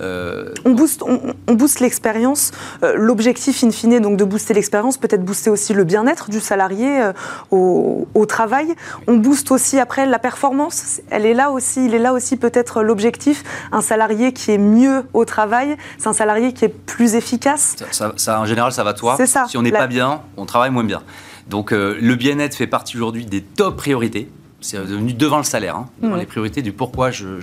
[0.00, 2.50] Euh, on, booste, on, booste l'expérience.
[2.82, 7.10] Euh, l'objectif, in fine, donc de booster l'expérience, peut-être booster aussi le bien-être du salarié
[7.52, 8.74] au, au, travail.
[9.06, 11.00] On booste aussi après la performance.
[11.10, 13.44] Elle est là aussi, il est là aussi peut-être l'objectif.
[13.70, 17.76] Un salarié qui est mieux au travail, c'est un salarié qui est plus efficace.
[17.90, 19.14] Ça, en général, ça va toi.
[19.16, 19.46] C'est ça.
[19.48, 21.02] Si on n'est bien, on travaille moins bien.
[21.48, 24.28] Donc euh, le bien-être fait partie aujourd'hui des top priorités.
[24.60, 27.38] C'est devenu devant le salaire, hein, devant les priorités du pourquoi je,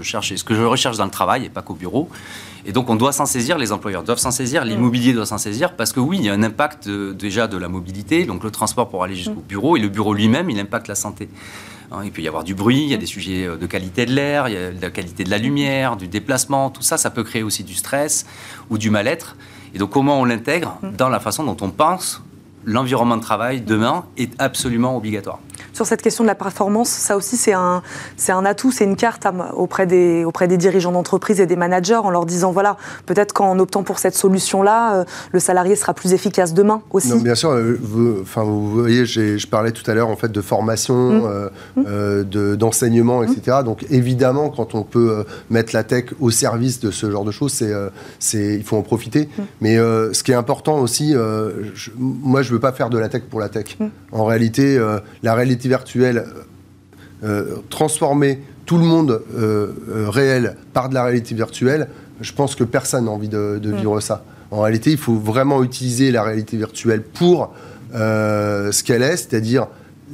[0.00, 2.08] cherche et ce que je recherche dans le travail et pas qu'au bureau.
[2.64, 5.76] Et donc on doit s'en saisir, les employeurs doivent s'en saisir, l'immobilier doit s'en saisir,
[5.76, 8.88] parce que oui, il y a un impact déjà de la mobilité, donc le transport
[8.88, 11.28] pour aller jusqu'au bureau, et le bureau lui-même, il impacte la santé.
[11.92, 14.06] Hein, il peut y avoir du bruit, il y a des sujets euh, de qualité
[14.06, 16.96] de l'air, il y a de la qualité de la lumière, du déplacement, tout ça,
[16.96, 18.26] ça peut créer aussi du stress
[18.70, 19.36] ou du mal-être.
[19.74, 20.96] Et donc comment on l'intègre mm.
[20.96, 22.22] dans la façon dont on pense
[22.64, 25.38] l'environnement de travail demain est absolument obligatoire.
[25.74, 27.82] Sur cette question de la performance, ça aussi c'est un,
[28.16, 31.96] c'est un atout, c'est une carte auprès, des, auprès des dirigeants d'entreprise et des managers
[31.96, 36.12] en leur disant voilà, peut-être qu'en optant pour cette solution-là, euh, le salarié sera plus
[36.12, 37.08] efficace demain aussi.
[37.08, 40.30] Non, bien sûr, euh, vous, enfin, vous voyez, je parlais tout à l'heure en fait
[40.30, 41.50] de formation, mmh.
[41.88, 43.32] euh, de, d'enseignement, mmh.
[43.32, 43.56] etc.
[43.64, 47.52] Donc évidemment, quand on peut mettre la tech au service de ce genre de choses,
[47.52, 47.72] c'est,
[48.20, 49.28] c'est, il faut en profiter.
[49.36, 49.42] Mmh.
[49.60, 51.14] Mais ce qui est important aussi,
[51.98, 53.76] moi je veux pas faire de la tech pour la tech.
[54.12, 54.78] En réalité,
[55.24, 59.72] la réalité virtuelle, euh, euh, transformer tout le monde euh,
[60.08, 61.88] réel par de la réalité virtuelle,
[62.20, 63.76] je pense que personne n'a envie de, mm.
[63.76, 64.24] vivre ça.
[64.50, 67.54] En réalité, il faut vraiment utiliser la réalité virtuelle pour
[67.92, 69.68] ce qu'elle est, c'est-à-dire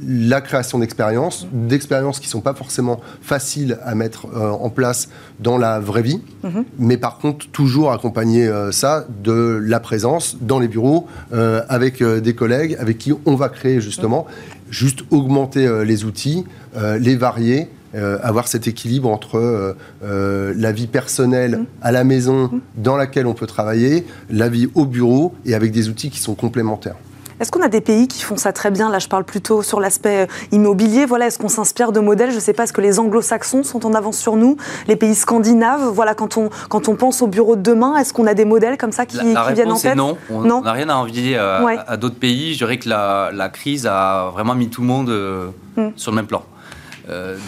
[0.05, 5.09] la création d'expériences, d'expériences qui ne sont pas forcément faciles à mettre en place
[5.39, 6.63] dans la vraie vie, mm-hmm.
[6.79, 12.77] mais par contre toujours accompagner ça de la présence dans les bureaux avec des collègues
[12.79, 14.27] avec qui on va créer justement.
[14.29, 20.71] Mm juste augmenter euh, les outils, euh, les varier, euh, avoir cet équilibre entre la
[20.71, 21.65] vie personnelle mmh.
[21.81, 22.61] à la maison mmh.
[22.77, 26.33] dans laquelle on peut travailler, la vie au bureau et avec des outils qui sont
[26.33, 26.95] complémentaires.
[27.41, 28.91] Est-ce qu'on a des pays qui font ça très bien?
[28.91, 31.07] Là, je parle plutôt sur l'aspect euh, immobilier.
[31.07, 32.29] Voilà, est-ce qu'on s'inspire de modèles?
[32.29, 34.57] Je ne sais pas, est-ce que les anglo-saxons sont en avance sur nous?
[34.87, 38.27] Les pays scandinaves Voilà, quand on, quand on pense au bureau de demain, est-ce qu'on
[38.27, 39.95] a des modèles comme ça qui, viennent en tête?
[39.95, 40.17] non.
[40.29, 42.53] On n'a rien à envier euh, à, d'autres pays.
[42.53, 45.89] Je dirais que la, la, crise a vraiment mis tout le monde euh, hmm.
[45.95, 46.43] sur le même plan.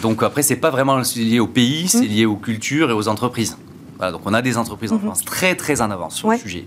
[0.02, 2.02] donc après, c'est pas vraiment lié au pays, c'est hmm.
[2.02, 3.56] lié aux cultures et aux entreprises.
[3.98, 5.04] Voilà, donc on a des entreprises en hmm.
[5.04, 6.66] France très très en avance sur le sujet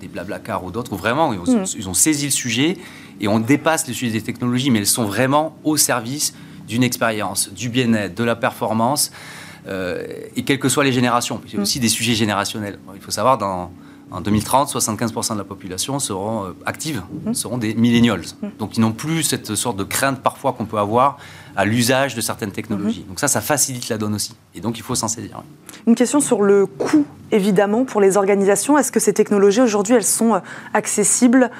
[0.00, 1.64] des Blablacar ou d'autres, où vraiment ils ont, mm.
[1.76, 2.78] ils ont, saisi le sujet
[3.20, 6.34] et on dépasse le sujet des technologies, mais elles sont vraiment au service
[6.66, 9.12] d'une expérience, du bien-être, de la performance,
[9.68, 11.40] euh, et quelles que soient les générations.
[11.46, 11.62] Il y a mm.
[11.62, 12.78] aussi des sujets générationnels.
[12.94, 13.70] Il faut savoir, dans,
[14.10, 17.34] En 2030, 75% de la population seront euh, active, mmh.
[17.34, 18.22] seront des millennials.
[18.60, 21.18] Donc ils n'ont plus cette sorte de crainte parfois qu'on peut avoir
[21.56, 23.02] à l'usage de certaines technologies.
[23.04, 23.08] Mmh.
[23.08, 24.36] Donc ça, ça facilite la donne aussi.
[24.54, 25.42] Et donc il faut s'en saisir.
[25.88, 28.78] Une question sur le coût, évidemment, pour les organisations.
[28.78, 30.38] Est-ce que ces technologies, aujourd'hui, elles sont euh,
[30.74, 31.50] accessibles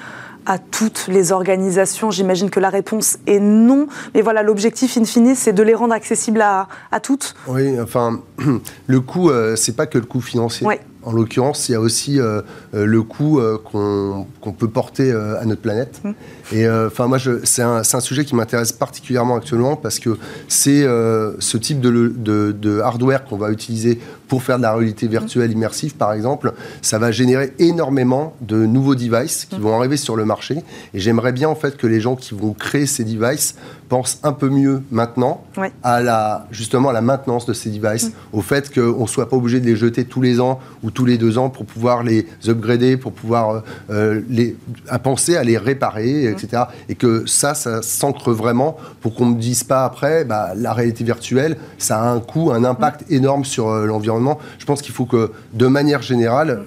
[0.45, 2.09] à toutes les organisations?
[2.09, 3.87] J'imagine que la réponse est non.
[4.15, 7.35] Mais voilà, l'objectif, in fine, c'est de les rendre accessibles à, à toutes.
[7.47, 8.21] Oui, enfin,
[8.87, 10.67] le coût, euh, c'est pas que le coût financier.
[11.03, 12.41] En l'occurrence, il y a aussi euh,
[12.73, 16.01] le coût euh, qu'on peut porter à notre planète.
[16.03, 16.11] Mmh.
[16.53, 21.57] Et enfin, moi, c'est un, un, sujet qui m'intéresse particulièrement actuellement parce que c'est ce
[21.57, 25.95] type de, de, de hardware qu'on va utiliser pour faire de la réalité virtuelle immersive,
[25.95, 29.61] par exemple, ça va générer énormément de nouveaux devices qui mmh.
[29.61, 30.63] vont arriver sur le marché.
[30.93, 33.55] Et j'aimerais bien en fait que les gens qui vont créer ces devices
[33.89, 35.43] pensent un peu mieux maintenant
[35.81, 38.13] à la justement à la maintenance de ces devices, mmh.
[38.33, 41.05] au fait qu'on ne soit pas obligé de les jeter tous les ans ou tous
[41.05, 44.57] les deux ans pour pouvoir les upgrader, pour pouvoir euh, euh, les,
[44.89, 46.63] à penser à les réparer, etc.
[46.89, 50.73] Et que ça, ça s'ancre vraiment pour qu'on ne me dise pas après, bah, la
[50.73, 54.39] réalité virtuelle, ça a un coût, un impact énorme sur euh, l'environnement.
[54.59, 56.65] Je pense qu'il faut que, de manière générale,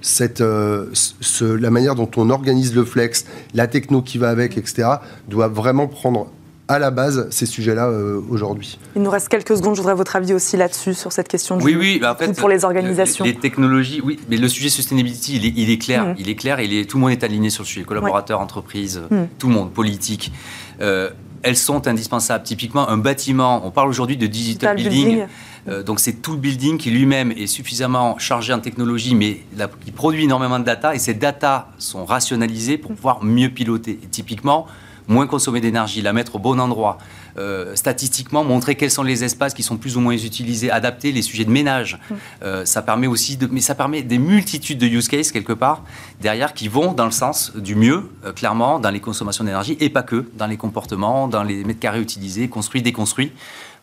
[0.00, 4.88] cette, ce, la manière dont on organise le flex, la techno qui va avec, etc.,
[5.28, 6.28] doit vraiment prendre
[6.68, 8.78] à la base ces sujets-là euh, aujourd'hui.
[8.94, 9.74] Il nous reste quelques secondes.
[9.74, 12.64] Je voudrais votre avis aussi là-dessus, sur cette question du oui, oui, bah, pour les
[12.64, 13.24] organisations.
[13.24, 16.04] Les, technologies, oui, mais le sujet sustainability, il est, il est clair.
[16.04, 16.14] Mm.
[16.18, 17.84] Il est clair il est, tout le monde est aligné sur le sujet.
[17.84, 19.24] Collaborateurs, entreprises, mm.
[19.38, 20.32] tout le monde, politique.
[20.80, 21.10] Euh,
[21.42, 22.44] elles sont indispensables.
[22.44, 25.26] Typiquement, un bâtiment, on parle aujourd'hui de digital, building.
[25.68, 29.40] Euh, donc c'est tout le building qui lui-même est suffisamment chargé en technologie, mais
[29.84, 33.98] qui produit énormément de data, et ces data sont rationalisées pour pouvoir mieux piloter.
[34.02, 34.66] Et typiquement,
[35.08, 36.98] moins consommer d'énergie, la mettre au bon endroit,
[37.38, 41.22] euh, statistiquement montrer quels sont les espaces qui sont plus ou moins utilisés, adapter les
[41.22, 41.98] sujets de ménage.
[42.10, 42.14] Mm.
[42.42, 45.82] Euh, ça permet aussi, de, mais ça permet des multitudes de use cases quelque part
[46.20, 49.88] derrière qui vont dans le sens du mieux, euh, clairement, dans les consommations d'énergie et
[49.88, 53.32] pas que, dans les comportements, dans les mètres carrés utilisés, construits, déconstruits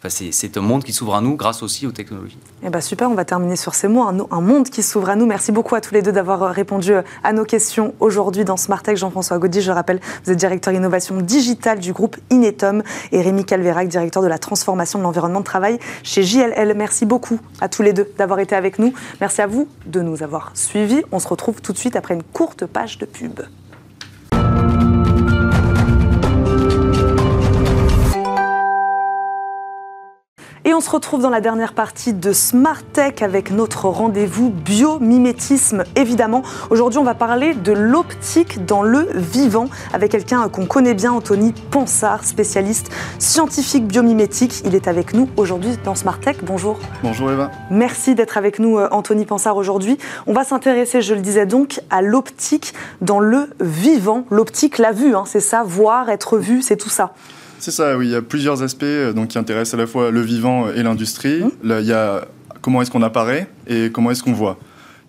[0.10, 2.38] c'est un monde qui s'ouvre à nous grâce aussi aux technologies.
[2.63, 4.04] Eh ben super, on va terminer sur ces mots.
[4.04, 5.26] Un, monde qui s'ouvre à nous.
[5.26, 8.58] Merci beaucoup à tous les deux d'avoir euh, répondu euh, à nos questions aujourd'hui dans
[8.58, 8.98] Smartech.
[8.98, 13.88] Jean-François Gaudy, je rappelle, vous êtes directeur innovation digitale du groupe Inetom et Rémi Calverac,
[13.88, 16.74] directeur de la transformation de l'environnement de travail chez JLL.
[16.76, 18.94] Merci beaucoup à tous les deux d'avoir été avec nous.
[19.22, 21.04] Merci à vous de nous avoir suivis.
[21.12, 23.41] On se retrouve tout de suite après une courte page de pub.
[30.67, 35.84] Et on se retrouve dans la dernière partie de Smart Tech avec notre rendez-vous biomimétisme,
[35.95, 36.41] évidemment.
[36.71, 41.54] Aujourd'hui, on va parler de l'optique dans le vivant avec quelqu'un qu'on connaît bien, Anthony
[41.69, 44.63] Ponsard, spécialiste scientifique biomimétique.
[44.65, 46.38] Il est avec nous aujourd'hui dans Smart Tech.
[46.41, 46.80] Bonjour.
[47.04, 47.51] Bonjour Eva.
[47.69, 49.99] Merci d'être avec nous, euh, Anthony Ponsard, aujourd'hui.
[50.25, 54.25] On va s'intéresser, je le disais donc, à l'optique dans le vivant.
[54.32, 57.13] L'optique, la vue, hein, c'est ça, voir, être vu, c'est tout ça.
[57.65, 58.06] C'est ça, oui.
[58.06, 60.84] Il y a plusieurs aspects euh, donc, qui intéressent à la fois le vivant et
[60.84, 61.41] l'industrie.
[61.41, 61.67] Mmh.
[61.67, 62.28] Là, il y a
[62.62, 64.60] comment est-ce qu'on apparaît et comment est-ce qu'on voit.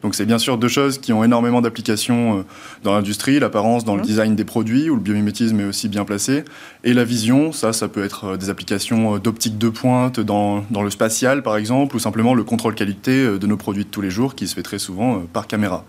[0.01, 2.43] Donc c'est bien sûr deux choses qui ont énormément d'applications euh,
[2.83, 4.07] dans l'industrie, l'apparence dans le mmh.
[4.07, 6.45] design des produits, où le biomimétisme est aussi bien placé,
[6.83, 10.83] et la vision, ça, ça peut être euh, des applications d'optique de pointe dans, dans,
[10.83, 14.11] le spatial par exemple, ou simplement le contrôle qualité de nos produits de tous les
[14.11, 15.85] jours qui se fait très souvent par caméra.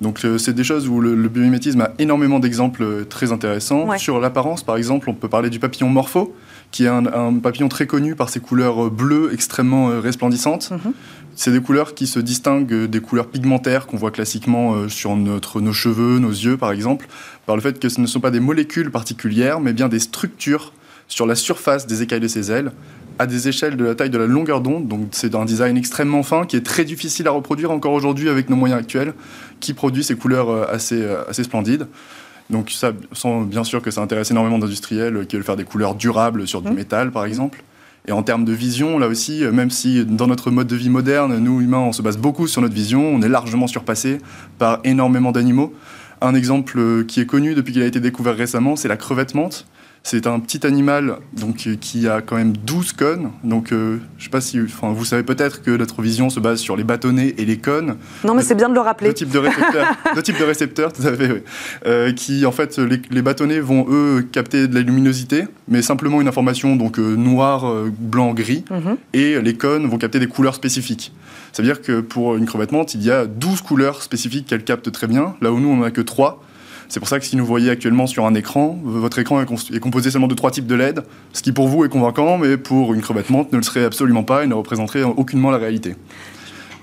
[0.00, 3.96] Donc euh, c'est des choses où le, biomimétisme a énormément d'exemples euh, très intéressants.
[3.98, 6.34] Sur l'apparence, par exemple, on peut parler du papillon morpho,
[6.70, 10.70] qui est un, papillon très connu par ses couleurs euh, bleues extrêmement resplendissantes.
[10.70, 10.92] Mhm.
[11.34, 15.74] C'est des couleurs qui se distinguent des couleurs pigmentaires qu'on voit classiquement sur notre, nos
[15.74, 17.08] cheveux, nos yeux, par exemple,
[17.44, 20.72] par le fait que ce ne sont pas des molécules particulières, mais bien des structures
[21.08, 22.72] sur la surface des écailles de ses ailes,
[23.18, 24.88] à des échelles de la taille de la longueur d'onde.
[24.88, 28.50] Donc c'est un design extrêmement fin qui est très difficile à reproduire encore aujourd'hui avec
[28.50, 29.14] nos moyens actuels,
[29.60, 31.86] qui produit ces couleurs euh, assez, euh, assez splendides.
[32.50, 35.94] Donc ça, sans, bien sûr que ça intéresse énormément d'industriels qui veulent faire des couleurs
[35.94, 36.74] durables sur du mmh.
[36.74, 37.62] métal, par exemple.
[38.08, 40.90] Et en termes de vision, là aussi, euh, même si dans notre mode de vie
[40.90, 44.18] moderne, nous humains, on se base beaucoup sur notre vision, on est largement surpassé
[44.58, 45.74] par énormément d'animaux.
[46.20, 49.66] Un exemple qui est connu depuis qu'il a été découvert récemment, c'est la crevette menthe
[50.08, 53.32] c'est un petit animal donc, qui a quand même 12 cônes.
[53.42, 54.60] Donc, euh, je sais pas si.
[54.60, 57.96] Enfin, vous savez peut-être que notre vision se base sur les bâtonnets et les cônes.
[58.22, 59.08] Non, mais c'est bien de le rappeler.
[59.08, 61.42] Deux types de récepteurs, deux types de récepteurs tout à fait, oui.
[61.86, 66.28] Euh, qui, en fait, les, bâtonnets vont, eux, capter de la luminosité, mais simplement une
[66.28, 67.64] information donc euh, noir,
[67.98, 68.64] blanc, gris.
[68.70, 68.98] Mhm.
[69.12, 71.12] Et les cônes vont capter des couleurs spécifiques.
[71.52, 74.62] Ça veut dire que pour une crevette menthe, il y a 12 couleurs spécifiques qu'elle
[74.62, 76.45] capte très bien, là où nous, on n'en a que 3.
[76.88, 80.10] C'est pour ça que si vous voyez actuellement sur un écran, votre écran est, composé
[80.10, 83.00] seulement de trois types de LED, ce qui pour vous est convaincant, mais pour une
[83.00, 85.96] crevette menthe ne le serait absolument pas et ne représenterait aucunement la réalité.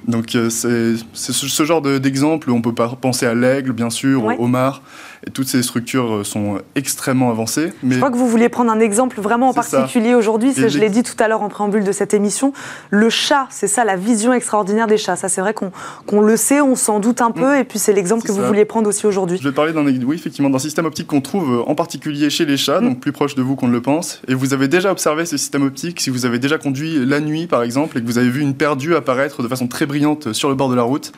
[0.07, 4.81] Donc euh, c'est ce, genre d'exemple, on peut penser à l'aigle, bien sûr, au homard,
[5.25, 7.71] et toutes ces structures euh, sont extrêmement avancées.
[7.81, 7.95] Mais...
[7.95, 11.03] Je crois que vous vouliez prendre un exemple vraiment en particulier aujourd'hui, je l'ai dit
[11.03, 12.51] tout à l'heure en préambule de cette émission,
[12.89, 15.15] le chat, c'est ça la vision extraordinaire des chats.
[15.15, 17.59] Ça c'est vrai qu'on le sait, on s'en doute un peu, mm.
[17.59, 19.37] et puis c'est l'exemple que vous vouliez prendre aussi aujourd'hui.
[19.37, 22.45] Je vais parler d'un oui, effectivement, d'un système optique qu'on trouve euh, en particulier chez
[22.45, 22.85] les chats, mm.
[22.85, 24.21] donc plus proche de vous qu'on ne le pense.
[24.27, 27.47] Et vous avez déjà observé ce système optique si vous avez déjà conduit la nuit
[27.47, 29.85] par exemple, et que vous avez vu une perdue apparaître de façon très
[30.33, 31.11] sur le bord de la route.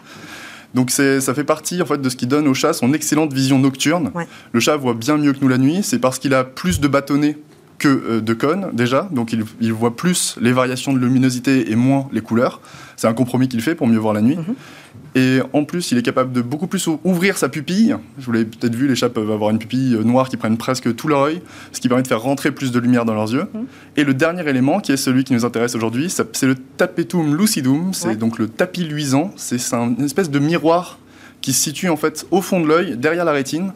[0.74, 3.60] Donc ça fait partie en fait de ce qui donne au chat son excellente vision
[3.60, 4.12] nocturne.
[4.52, 6.88] Le chat voit bien mieux que nous la nuit, c'est parce qu'il a plus de
[6.88, 7.38] bâtonnets
[7.78, 12.08] que euh, de cônes déjà, donc il, voit plus les variations de luminosité et moins
[12.12, 12.62] les couleurs.
[12.96, 14.38] C'est un compromis qu'il fait pour mieux voir la nuit.
[14.38, 14.56] Mhm.
[15.16, 17.96] Et en plus, il est capable de beaucoup plus ouvrir sa pupille.
[18.18, 20.94] Je vous l'avez peut-être vu, les chats peuvent avoir une pupille noire qui prennent presque
[20.96, 23.46] tout leur œil, ce qui permet de faire rentrer plus de lumière dans leurs yeux.
[23.54, 23.66] Mhm.
[23.98, 27.94] Et le dernier élément, qui est celui qui nous intéresse aujourd'hui, c'est le tapetum lucidum,
[27.94, 29.32] c'est donc le tapis luisant.
[29.36, 31.00] C'est une espèce de miroir
[31.42, 33.72] qui se situe en fait au fond de l'œil, derrière la rétine.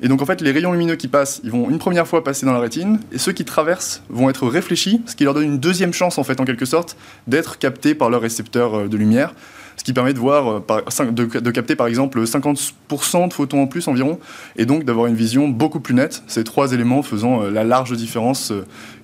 [0.00, 2.46] Et donc en fait, les rayons lumineux qui passent, ils vont une première fois passer
[2.46, 5.58] dans la rétine, et ceux qui traversent vont être réfléchis, ce qui leur donne une
[5.58, 9.34] deuxième chance en fait, en quelque sorte, d'être captés par leur récepteur euh, de lumière
[9.76, 13.88] ce qui permet de voir, euh, de, capter par exemple 50% de photons en plus
[13.88, 14.20] environ,
[14.54, 16.22] et donc d'avoir une vision beaucoup plus nette.
[16.28, 18.52] Ces trois éléments faisant euh, la large différence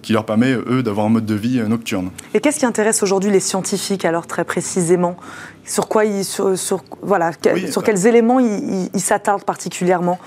[0.03, 2.11] qui leur permet, eux, d'avoir un mode de vie nocturne.
[2.34, 5.16] Et qu'est-ce qui intéresse aujourd'hui les scientifiques, alors très précisément?
[5.66, 6.55] Sur quoi ils, sur,
[7.03, 7.32] voilà,
[7.68, 10.20] sur quels éléments ils s'attardent particulièrement?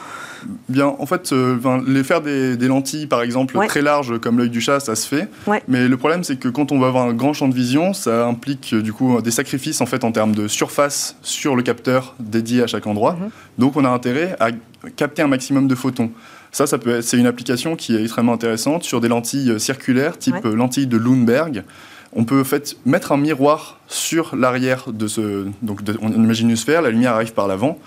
[0.69, 4.61] Bien, en fait, euh, les faire des, lentilles, par exemple, très larges comme l'œil du
[4.61, 5.29] chat, ça se fait.
[5.67, 8.25] Mais le problème, c'est que quand on va avoir un grand champ de vision, ça
[8.25, 12.15] implique euh, du coup des sacrifices en fait en termes de surface sur le capteur
[12.19, 13.13] dédié à chaque endroit.
[13.13, 13.29] Mhm.
[13.57, 14.49] Donc, on a intérêt à
[14.95, 16.11] capter un maximum de photons.
[16.51, 20.17] Ça, ça peut c'est une application qui est extrêmement intéressante sur des lentilles euh, circulaires,
[20.17, 21.63] type lentilles de Lundberg
[22.15, 25.47] on peut en fait mettre un miroir sur l'arrière de ce.
[25.63, 27.79] Donc, on imagine une sphère, la lumière arrive par l'avant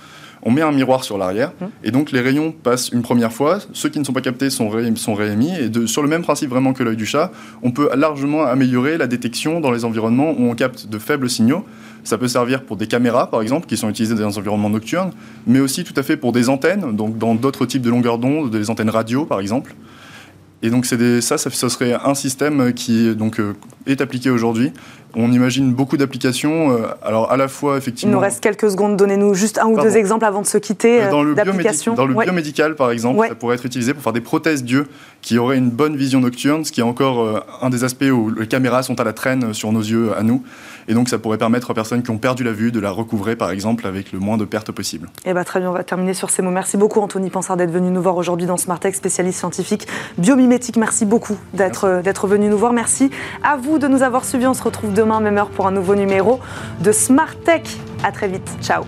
[0.43, 1.65] on met un miroir sur l'arrière, mmh.
[1.85, 4.69] et donc les rayons passent une première fois, ceux qui ne sont pas captés sont,
[4.69, 7.33] réémis, et sur le même principe vraiment que l'œil du chat,
[7.63, 11.65] on peut largement améliorer la détection dans les environnements où on capte de faibles signaux.
[12.05, 15.11] Ça peut servir pour des caméras, par exemple, qui sont utilisées dans des environnements nocturnes,
[15.47, 18.51] mais aussi tout à fait pour des antennes, donc dans d'autres types de longueurs d'onde,
[18.51, 19.75] des antennes radio, par exemple.
[20.63, 23.55] Et donc des, ça, ça, serait un système qui donc, euh,
[23.87, 24.73] est appliqué aujourd'hui
[25.19, 26.73] on imagine beaucoup d'applications.
[26.73, 28.13] Euh, alors à la fois effectivement.
[28.13, 28.97] Il nous reste quelques secondes.
[28.97, 31.03] Donnez-nous juste un ou deux exemples avant de se quitter.
[31.03, 34.21] Euh, dans le, dans le biomédical, par exemple, ça pourrait être utilisé pour faire des
[34.21, 34.87] prothèses d'yeux
[35.23, 38.47] qui auraient une bonne vision nocturne, ce qui est encore un des aspects où les
[38.47, 40.45] caméras sont à la traîne sur nos yeux à nous.
[40.89, 43.37] Et donc ça pourrait permettre aux personnes qui ont perdu la vue de la recouvrer,
[43.37, 45.09] par exemple, avec le moins de pertes possible.
[45.25, 46.51] Eh bien très bien, on va terminer sur ces mots.
[46.51, 49.87] Merci beaucoup Anthony Pensard d'être venu nous voir aujourd'hui dans Smartech, spécialiste scientifique
[50.19, 50.77] biomimétique.
[50.77, 52.73] Merci beaucoup d'être venu nous voir.
[52.73, 53.11] Merci
[53.43, 54.47] à vous de nous avoir suivis.
[54.47, 56.41] On se retrouve demain, même heure, pour un nouveau numéro
[56.81, 57.63] de Smart Tech.
[58.03, 58.49] À très vite.
[58.63, 58.85] Ciao.